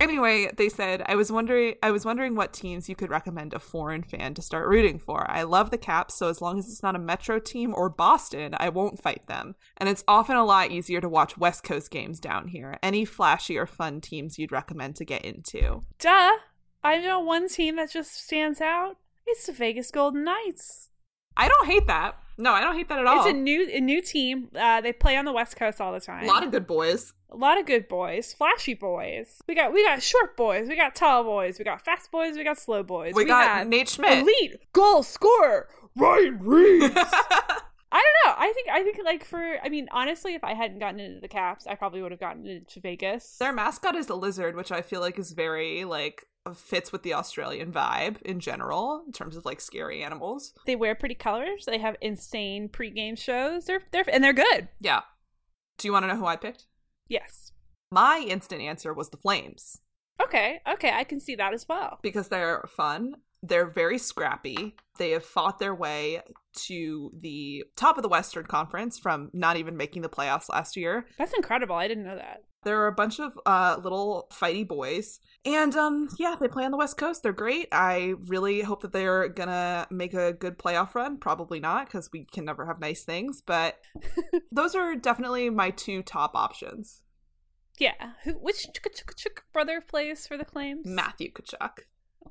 [0.00, 3.58] Anyway, they said I was wondering I was wondering what teams you could recommend a
[3.58, 5.28] foreign fan to start rooting for.
[5.28, 8.54] I love the Caps, so as long as it's not a Metro team or Boston,
[8.58, 9.54] I won't fight them.
[9.78, 12.78] And it's often a lot easier to watch West Coast games down here.
[12.82, 15.82] Any flashy or fun teams you'd recommend to get into?
[15.98, 16.32] Duh.
[16.82, 18.96] I know one team that just stands out.
[19.26, 20.88] It's the Vegas Golden Knights.
[21.36, 22.16] I don't hate that.
[22.36, 23.18] No, I don't hate that at all.
[23.18, 24.48] It's a new a new team.
[24.54, 26.24] Uh, they play on the West Coast all the time.
[26.24, 27.12] a lot of good boys.
[27.30, 29.40] a lot of good boys, flashy boys.
[29.48, 32.44] We got we got short boys, we got tall boys, we got fast boys, we
[32.44, 33.14] got slow boys.
[33.14, 34.18] We, got Nate Schmidt.
[34.18, 36.94] elite goal scorer Ryan Reaves.
[37.90, 38.34] I don't know.
[38.38, 41.28] I think I think like for I mean honestly, if I hadn't gotten into the
[41.28, 43.36] Caps, I probably would have gotten into Vegas.
[43.38, 46.24] Their mascot is a lizard, which I feel like is very like
[46.54, 50.52] fits with the Australian vibe in general in terms of like scary animals.
[50.66, 51.64] They wear pretty colors.
[51.66, 53.66] They have insane pregame shows.
[53.66, 54.68] They're they're and they're good.
[54.80, 55.02] Yeah.
[55.78, 56.66] Do you want to know who I picked?
[57.08, 57.52] Yes.
[57.90, 59.80] My instant answer was the Flames
[60.22, 60.60] Okay.
[60.68, 60.90] Okay.
[60.92, 61.98] I can see that as well.
[62.02, 63.14] because they're fun.
[63.42, 64.74] They're very scrappy.
[64.98, 66.22] They have fought their way
[66.66, 71.06] to the top of the Western Conference from not even making the playoffs last year.
[71.18, 71.76] That's incredible.
[71.76, 72.42] I didn't know that.
[72.68, 75.20] There are a bunch of uh, little fighty boys.
[75.46, 77.22] And um, yeah, they play on the West Coast.
[77.22, 77.68] They're great.
[77.72, 81.16] I really hope that they're going to make a good playoff run.
[81.16, 83.40] Probably not because we can never have nice things.
[83.40, 83.78] But
[84.52, 87.00] those are definitely my two top options
[87.78, 88.12] Yeah.
[88.24, 88.32] Who?
[88.32, 90.84] Which Ch- Ch- Ch- brother plays for the Claims?
[90.86, 91.78] Matthew Tkachuk.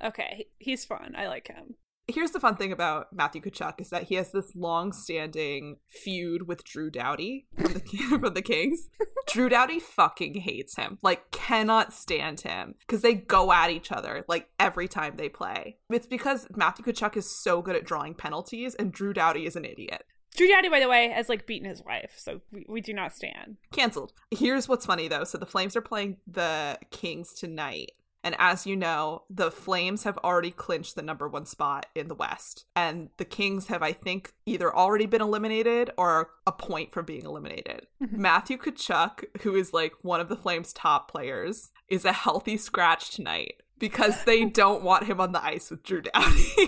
[0.04, 1.16] Okay, he's fun.
[1.18, 1.74] I like him.
[2.10, 6.64] Here's the fun thing about Matthew Tkachuk is that he has this long-standing feud with
[6.64, 7.80] Drew Doughty from the,
[8.20, 8.90] from the Kings.
[9.28, 14.24] Drew Doughty fucking hates him, like cannot stand him because they go at each other
[14.30, 15.78] like every time they play.
[15.90, 19.66] It's because Matthew Tkachuk is so good at drawing penalties, and Drew Doughty is an
[19.66, 20.06] idiot.
[20.38, 23.14] Drew Doughty, by the way, has like beaten his wife, so we, we do not
[23.14, 23.58] stand.
[23.74, 24.14] Cancelled.
[24.32, 25.26] Here's what's funny though.
[25.26, 27.92] So the Flames are playing the Kings tonight.
[28.28, 32.14] And as you know, the Flames have already clinched the number one spot in the
[32.14, 32.66] West.
[32.76, 37.24] And the Kings have, I think, either already been eliminated or a point from being
[37.24, 37.88] eliminated.
[38.04, 38.22] Mm-hmm.
[38.22, 43.12] Matthew Tkachuk, who is like one of the Flames' top players, is a healthy scratch
[43.12, 46.68] tonight because they don't want him on the ice with Drew Doughty.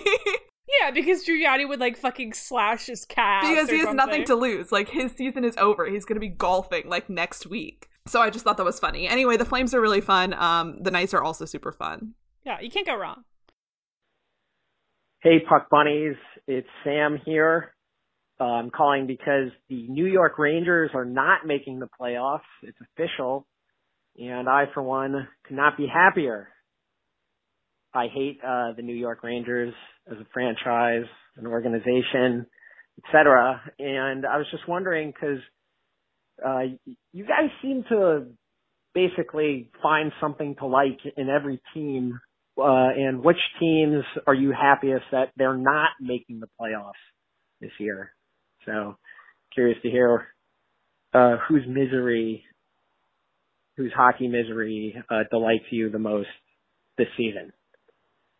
[0.80, 3.42] Yeah, because Drew Yachty would like fucking slash his cat.
[3.42, 4.70] because he has nothing to lose.
[4.70, 5.84] Like his season is over.
[5.90, 7.89] He's going to be golfing like next week.
[8.10, 9.06] So I just thought that was funny.
[9.06, 10.34] Anyway, the Flames are really fun.
[10.34, 12.14] Um, the Knights are also super fun.
[12.44, 13.22] Yeah, you can't go wrong.
[15.22, 16.16] Hey, Puck Bunnies.
[16.48, 17.72] It's Sam here.
[18.40, 22.40] Uh, I'm calling because the New York Rangers are not making the playoffs.
[22.64, 23.46] It's official.
[24.18, 26.48] And I, for one, could not be happier.
[27.94, 29.72] I hate uh, the New York Rangers
[30.10, 31.06] as a franchise,
[31.36, 32.46] an organization,
[33.04, 33.60] etc.
[33.78, 35.38] And I was just wondering because
[36.44, 38.26] uh, you guys seem to
[38.94, 42.18] basically find something to like in every team
[42.58, 46.92] uh, and which teams are you happiest that they're not making the playoffs
[47.60, 48.12] this year?
[48.66, 48.96] So
[49.54, 50.26] curious to hear
[51.14, 52.44] uh, whose misery,
[53.76, 56.28] whose hockey misery uh, delights you the most
[56.98, 57.52] this season.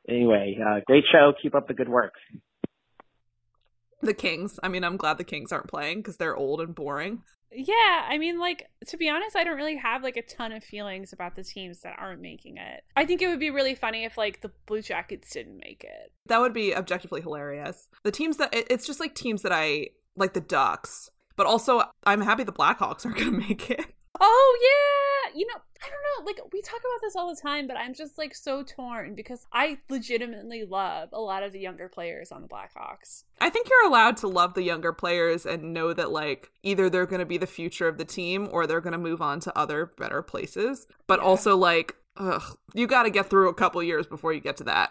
[0.09, 1.32] Anyway, uh, great show.
[1.40, 2.14] Keep up the good work.
[4.03, 4.59] The Kings.
[4.62, 7.22] I mean, I'm glad the Kings aren't playing because they're old and boring.
[7.53, 10.62] Yeah, I mean, like to be honest, I don't really have like a ton of
[10.62, 12.84] feelings about the teams that aren't making it.
[12.96, 16.12] I think it would be really funny if like the Blue Jackets didn't make it.
[16.26, 17.88] That would be objectively hilarious.
[18.05, 21.82] The teams that it- it's just like teams that I like the Ducks, but also
[22.05, 23.84] I'm happy the Blackhawks aren't going to make it.
[24.18, 24.58] Oh
[25.30, 26.26] yeah, you know, I don't know.
[26.26, 29.46] Like we talk about this all the time, but I'm just like so torn because
[29.52, 33.24] I legitimately love a lot of the younger players on the Blackhawks.
[33.40, 37.06] I think you're allowed to love the younger players and know that like either they're
[37.06, 39.56] going to be the future of the team or they're going to move on to
[39.58, 40.86] other better places.
[41.06, 41.26] But Yeah.
[41.26, 44.64] also like ugh, you got to get through a couple years before you get to
[44.64, 44.90] that.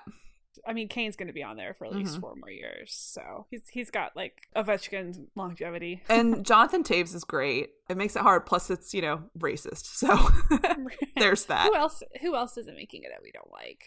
[0.68, 2.22] I mean, Kane's going to be on there for at least Mhm.
[2.22, 6.04] four more years, so he's he's got like Ovechkin's longevity.
[6.10, 7.70] And Jonathan Toews is great.
[7.90, 9.86] It makes it hard plus it's, you know, racist.
[9.86, 10.30] So
[11.18, 11.68] there's that.
[11.68, 12.04] Who else?
[12.22, 13.86] Who else isn't making it that we don't like?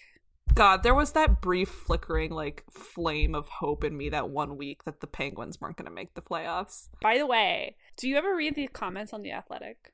[0.54, 4.84] God, there was that brief flickering like flame of hope in me that one week
[4.84, 6.88] that the Penguins weren't going to make the playoffs.
[7.00, 9.92] By the way, do you ever read the comments on the Athletic?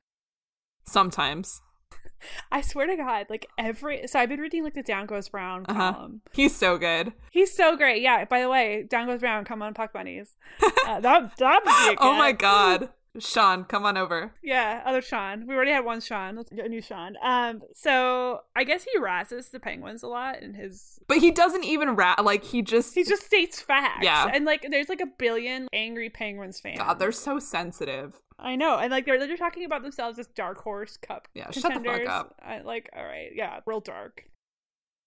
[0.85, 1.61] Sometimes.
[2.51, 5.65] I swear to God, like every so I've been reading like the Down Goes Brown
[5.67, 5.93] Uh-huh.
[5.93, 6.21] column.
[6.31, 7.13] He's so good.
[7.31, 8.01] He's so great.
[8.01, 8.25] Yeah.
[8.25, 9.45] By the way, Down Goes Brown.
[9.45, 10.35] Come on, Puck Bunnies.
[10.61, 10.69] Uh,
[10.99, 12.89] that that would be a oh my god.
[13.17, 14.33] Sean, come on over.
[14.43, 15.47] Yeah, other Sean.
[15.47, 16.35] We already had one Sean.
[16.35, 17.15] Let's get a new Sean.
[17.23, 20.99] Um, so I guess he harasses the Penguins a lot in his.
[21.07, 24.03] But he doesn't even rat like he just He just states facts.
[24.05, 24.29] Yeah.
[24.31, 26.77] and like there's like a billion angry Penguins fans.
[26.77, 28.21] God, they're so sensitive.
[28.41, 31.27] I know, and like they're they're talking about themselves as dark horse cup.
[31.33, 32.39] Yeah, shut the fuck up.
[32.43, 34.23] I, like, all right, yeah, real dark.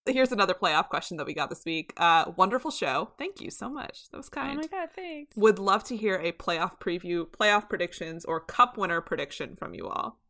[0.04, 1.92] Here's another playoff question that we got this week.
[1.96, 3.12] Uh wonderful show.
[3.18, 4.10] Thank you so much.
[4.10, 4.58] That was kind.
[4.58, 5.36] Oh my god, thanks.
[5.36, 9.86] Would love to hear a playoff preview, playoff predictions, or cup winner prediction from you
[9.86, 10.20] all.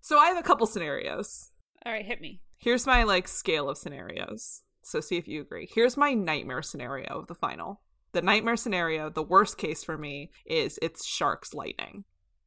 [0.00, 1.50] So I have a couple scenarios.
[1.84, 2.40] All right, hit me.
[2.58, 4.62] Here's my like scale of scenarios.
[4.82, 5.68] So see if you agree.
[5.72, 7.82] Here's my nightmare scenario of the final.
[8.12, 12.04] The nightmare scenario, the worst case for me is it's Sharks Lightning.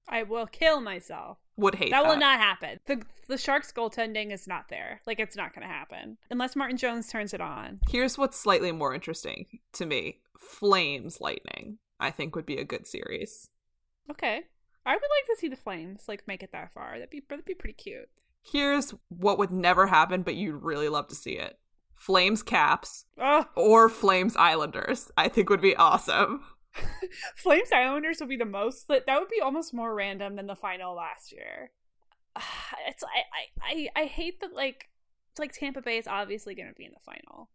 [0.07, 1.37] I will kill myself.
[1.57, 2.09] Would hate That that.
[2.09, 2.79] will not happen.
[2.85, 5.01] The the Sharks goaltending is not there.
[5.05, 7.79] Like it's not going to happen unless Martin Jones turns it on.
[7.89, 10.19] Here's what's slightly more interesting to me.
[10.37, 13.49] Flames Lightning, I think would be a good series.
[14.11, 14.41] Okay.
[14.85, 16.93] I would like to see the Flames like make it that far.
[16.93, 18.09] That'd be that'd be pretty cute.
[18.41, 21.57] Here's what would never happen, but you'd really love to see it.
[21.93, 26.43] Flames Caps Oh, or Flames Islanders, I think would be awesome.
[27.35, 28.87] Flames Islanders would be the most.
[28.87, 31.71] That that would be almost more random than the final last year.
[32.87, 34.89] It's I I I, I hate that like
[35.31, 37.49] it's like Tampa Bay is obviously going to be in the final.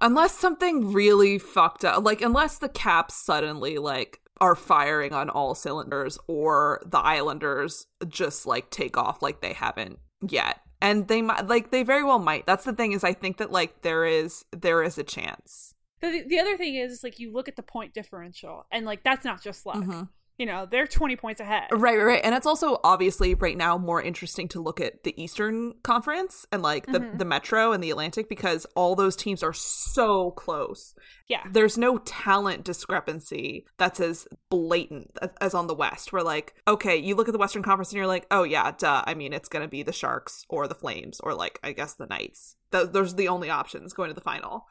[0.00, 5.54] Unless something really fucked up, like unless the Caps suddenly like are firing on all
[5.54, 10.60] cylinders or the Islanders just like take off like they haven't yet.
[10.80, 12.46] And they might like they very well might.
[12.46, 15.74] That's the thing is I think that like there is there is a chance.
[16.02, 19.24] The, the other thing is like you look at the point differential and like that's
[19.24, 19.76] not just luck.
[19.76, 20.08] Mhm.
[20.38, 21.64] You know, they're 20 points ahead.
[21.70, 22.20] Right, right, right.
[22.24, 26.62] And it's also obviously right now more interesting to look at the Eastern Conference and
[26.62, 27.18] like the, Mhm.
[27.18, 30.94] the Metro and the Atlantic because all those teams are so close.
[31.28, 31.42] Yeah.
[31.52, 37.14] There's no talent discrepancy that's as blatant as, on the West, where like, okay, you
[37.14, 39.04] look at the Western Conference and you're like, oh yeah, duh.
[39.06, 41.94] I mean, it's going to be the Sharks or the Flames or like, I guess
[41.94, 42.56] the Knights.
[42.72, 44.66] Th- those are the only options going to the final.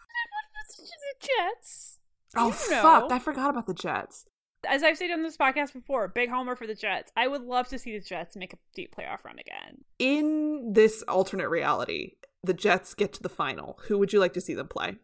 [0.78, 2.00] The Jets.
[2.36, 2.82] Oh, You know.
[2.82, 3.12] fuck.
[3.12, 4.26] I forgot about the Jets.
[4.68, 7.12] As I've said on this podcast before, big homer for the Jets.
[7.18, 9.84] I would love to see the Jets make a deep playoff run again.
[10.00, 12.14] in this alternate reality,
[12.44, 14.96] the Jets get to the final, who would you like to see them play?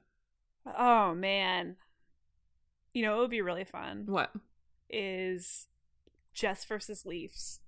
[0.78, 1.76] Oh man.
[2.94, 4.04] You know, it would be really fun.
[4.08, 4.32] What?
[4.90, 5.68] Is
[6.34, 7.60] Jets versus Leafs.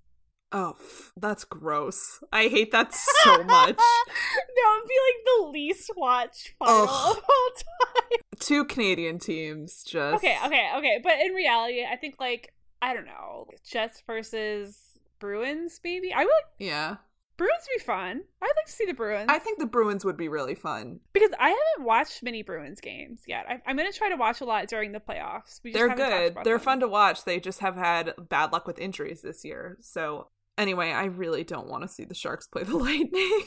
[0.52, 0.74] Oh,
[1.16, 2.22] that's gross.
[2.32, 3.76] I hate that so much.
[3.78, 7.16] no, it'd be like the least watched final Ugh.
[7.16, 8.18] of all time.
[8.40, 11.00] Two Canadian teams just Okay, okay, okay.
[11.02, 16.12] But in reality, I think like I don't know, Jets versus Bruins, maybe.
[16.12, 16.96] I would Yeah.
[17.36, 18.20] Bruins would be fun.
[18.42, 19.26] I'd like to see the Bruins.
[19.30, 21.00] I think the Bruins would be really fun.
[21.14, 23.46] because I haven't watched many Bruins games yet.
[23.48, 25.58] I, I'm going to try to watch a lot during the playoffs.
[25.64, 26.36] We just They're good.
[26.44, 26.64] They're them.
[26.64, 27.24] fun to watch.
[27.24, 29.78] They just have had bad luck with injuries this year.
[29.80, 30.28] So,
[30.60, 33.42] anyway, I really don't want to see the Sharks play the Lightning.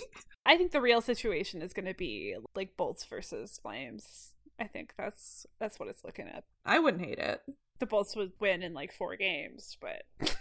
[0.45, 4.34] I think the real situation is going to be like Bolts versus Flames.
[4.59, 6.43] I think that's that's what it's looking at.
[6.66, 7.41] I wouldn't hate it.
[7.80, 10.03] The Bolts would win in like four games, but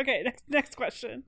[0.00, 0.22] okay.
[0.24, 1.24] Next next question.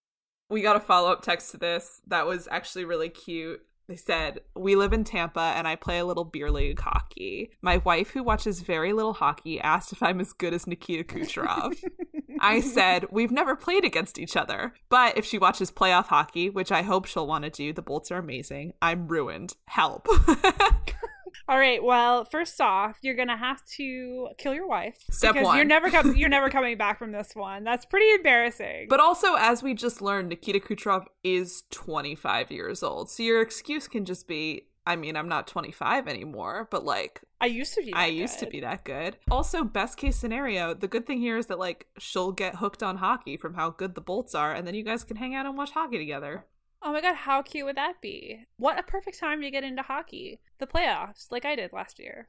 [0.48, 3.60] We got a follow up text to this that was actually really cute.
[3.90, 7.50] They said, We live in Tampa and I play a little beer league hockey.
[7.60, 11.82] My wife, who watches very little hockey, asked if I'm as good as Nikita Kucherov.
[12.40, 14.74] I said, We've never played against each other.
[14.90, 18.12] But if she watches playoff hockey, which I hope she'll want to do, the Bolts
[18.12, 18.74] are amazing.
[18.80, 19.56] I'm ruined.
[19.66, 20.06] Help.
[21.48, 21.82] All right.
[21.82, 24.96] Well, first off, you're gonna have to kill your wife.
[25.10, 25.56] Step because one.
[25.56, 27.64] You're never com- you're never coming back from this one.
[27.64, 28.86] That's pretty embarrassing.
[28.88, 33.10] But also, as we just learned, Nikita Kucherov is 25 years old.
[33.10, 37.46] So your excuse can just be, I mean, I'm not 25 anymore, but like, I
[37.46, 37.92] used to be.
[37.94, 39.16] I that used to be that good.
[39.30, 42.98] Also, best case scenario, the good thing here is that like she'll get hooked on
[42.98, 45.56] hockey from how good the Bolts are, and then you guys can hang out and
[45.56, 46.44] watch hockey together.
[46.82, 48.46] Oh my god, how cute would that be?
[48.56, 50.40] What a perfect time to get into hockey.
[50.58, 52.28] The playoffs, like I did last year.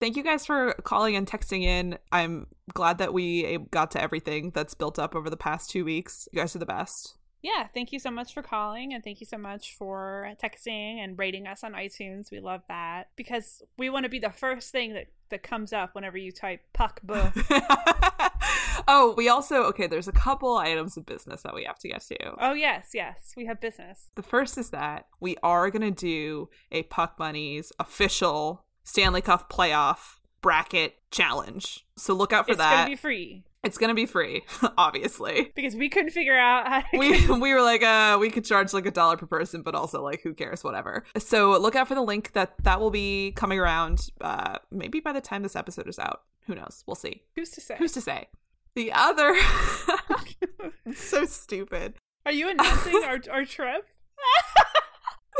[0.00, 1.98] Thank you guys for calling and texting in.
[2.12, 6.28] I'm glad that we got to everything that's built up over the past two weeks.
[6.32, 7.16] You guys are the best.
[7.44, 11.18] Yeah, thank you so much for calling and thank you so much for texting and
[11.18, 12.30] rating us on iTunes.
[12.30, 15.94] We love that because we want to be the first thing that, that comes up
[15.94, 17.30] whenever you type puck buh.
[18.88, 19.86] oh, we also okay.
[19.86, 22.34] There's a couple items of business that we have to get to.
[22.38, 24.10] oh, yes, yes, we have business.
[24.14, 30.18] The first is that we are gonna do a Puck Bunnies official Stanley Cup playoff
[30.40, 31.86] bracket challenge.
[31.96, 32.72] So look out for it's that.
[32.72, 34.42] It's going to be free it's gonna be free,
[34.78, 35.50] obviously.
[35.54, 36.98] because we couldn't figure out how to.
[36.98, 40.02] we we were like uh we could charge like a dollar per person but also
[40.02, 43.58] like who cares whatever so look out for the link that that will be coming
[43.58, 47.50] around uh maybe by the time this episode is out who knows we'll see Who's
[47.50, 47.76] to say?
[47.78, 48.28] who's to say
[48.74, 49.34] the other
[50.86, 51.94] it's so stupid
[52.26, 53.86] Are you announcing our, our trip?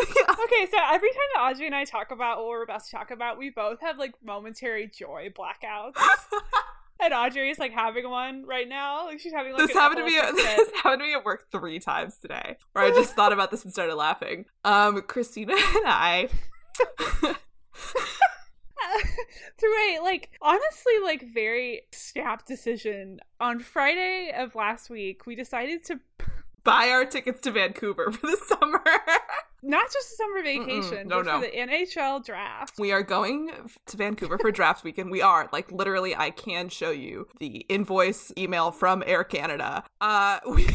[0.00, 3.10] Okay, so every time that Audrey and I talk about what we're about to talk
[3.10, 5.94] about, we both have like momentary joy blackouts.
[7.00, 9.06] and Audrey is like having one right now.
[9.06, 11.44] Like she's having like this happened to me epileptic this happened to me at work
[11.50, 15.86] three times today where i just thought about this and started laughing um christina and
[15.86, 16.28] i
[19.58, 25.84] through a like honestly like very snap decision on Friday of last week, we decided
[25.86, 26.00] to
[26.64, 28.82] buy our tickets to vancouver for the summer
[29.64, 31.40] not just a summer vacation, no, but no.
[31.40, 32.78] for the NHL draft.
[32.78, 33.50] We are going
[33.86, 35.10] to Vancouver for draft weekend.
[35.10, 36.14] We are like literally.
[36.14, 39.84] I can show you the invoice email from Air Canada.
[40.00, 40.68] Uh, we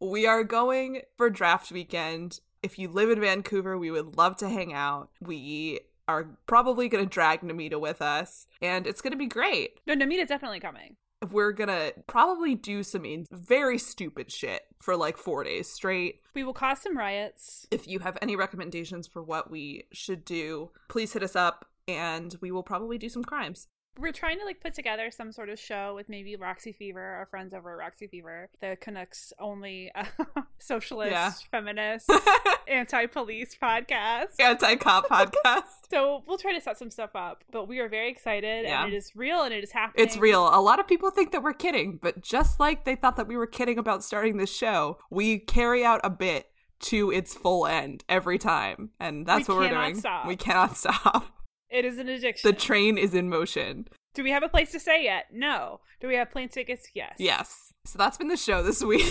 [0.00, 2.40] we are going for draft weekend.
[2.62, 5.10] If you live in Vancouver, we would love to hang out.
[5.20, 9.78] We are probably going to drag Namita with us, and it's going to be great.
[9.86, 10.96] No, Namita's definitely coming.
[11.30, 16.20] We're gonna probably do some in- very stupid shit for like four days straight.
[16.32, 17.66] We will cause some riots.
[17.72, 22.36] If you have any recommendations for what we should do, please hit us up and
[22.40, 23.66] we will probably do some crimes.
[23.98, 27.26] We're trying to like put together some sort of show with maybe Roxy Fever, our
[27.26, 30.04] friends over at Roxy Fever, the Canucks only uh,
[30.58, 31.32] socialist, Yeah.
[31.50, 32.08] feminist,
[32.68, 34.38] anti-police podcast.
[34.38, 35.88] Anti cop podcast.
[35.90, 38.84] So we'll try to set some stuff up, but we are very excited Yeah.
[38.84, 40.06] and it is real and it is happening.
[40.06, 40.48] It's real.
[40.48, 43.36] A lot of people think that we're kidding, but just like they thought that we
[43.36, 46.46] were kidding about starting this show, we carry out a bit
[46.80, 48.90] to its full end every time.
[49.00, 49.98] And that's We what we're doing.
[49.98, 50.26] stop.
[50.26, 51.26] We cannot stop.
[51.70, 52.50] It is an addiction.
[52.50, 53.88] The train is in motion.
[54.14, 55.26] Do we have a place to stay yet?
[55.32, 55.80] No.
[56.00, 56.88] Do we have plane tickets?
[56.94, 57.16] Yes.
[57.18, 57.72] Yes.
[57.84, 59.04] So that's been the show this week.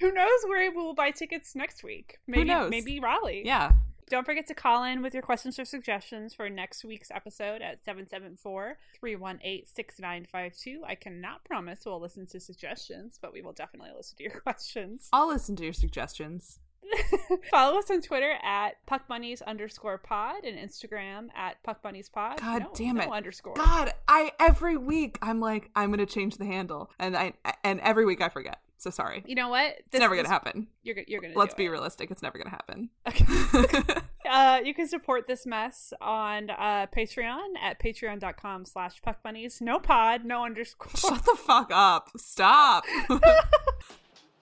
[0.00, 2.18] Who knows where we will buy tickets next week?
[2.26, 2.70] Maybe knows?
[2.70, 3.42] maybe Raleigh.
[3.44, 3.72] yeah.
[4.10, 7.82] Don't forget to call in with your questions or suggestions for next week's episode at
[7.82, 10.82] 774 318 6952.
[10.86, 15.08] I cannot promise we'll listen to suggestions, but we will definitely listen to your questions.
[15.14, 16.58] I'll listen to your suggestions.
[17.50, 22.38] Follow us on Twitter at puckbunnies underscore pod and Instagram at puckbunniespod.
[22.38, 23.10] God no, damn no it.
[23.10, 23.54] underscore.
[23.54, 28.04] God, I every week I'm like I'm gonna change the handle, and I and every
[28.04, 28.58] week I forget.
[28.82, 29.22] So sorry.
[29.26, 29.76] You know what?
[29.78, 30.66] It's never gonna happen.
[30.82, 31.38] You're you're gonna.
[31.38, 31.68] Let's do be it.
[31.68, 32.10] realistic.
[32.10, 32.90] It's never gonna happen.
[33.06, 33.94] Okay.
[34.28, 39.60] uh, you can support this mess on uh, Patreon at patreon.com slash puckbunnies.
[39.60, 40.90] No pod, no underscore.
[40.96, 42.10] Shut the fuck up.
[42.16, 42.84] Stop.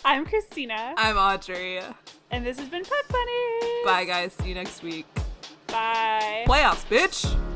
[0.05, 1.81] I'm Christina, I'm Audrey.
[2.31, 3.85] and this has been Puck Bunny.
[3.85, 4.33] Bye guys.
[4.35, 5.07] See you next week.
[5.69, 6.45] Bye.
[6.47, 7.50] Playoffs, bitch.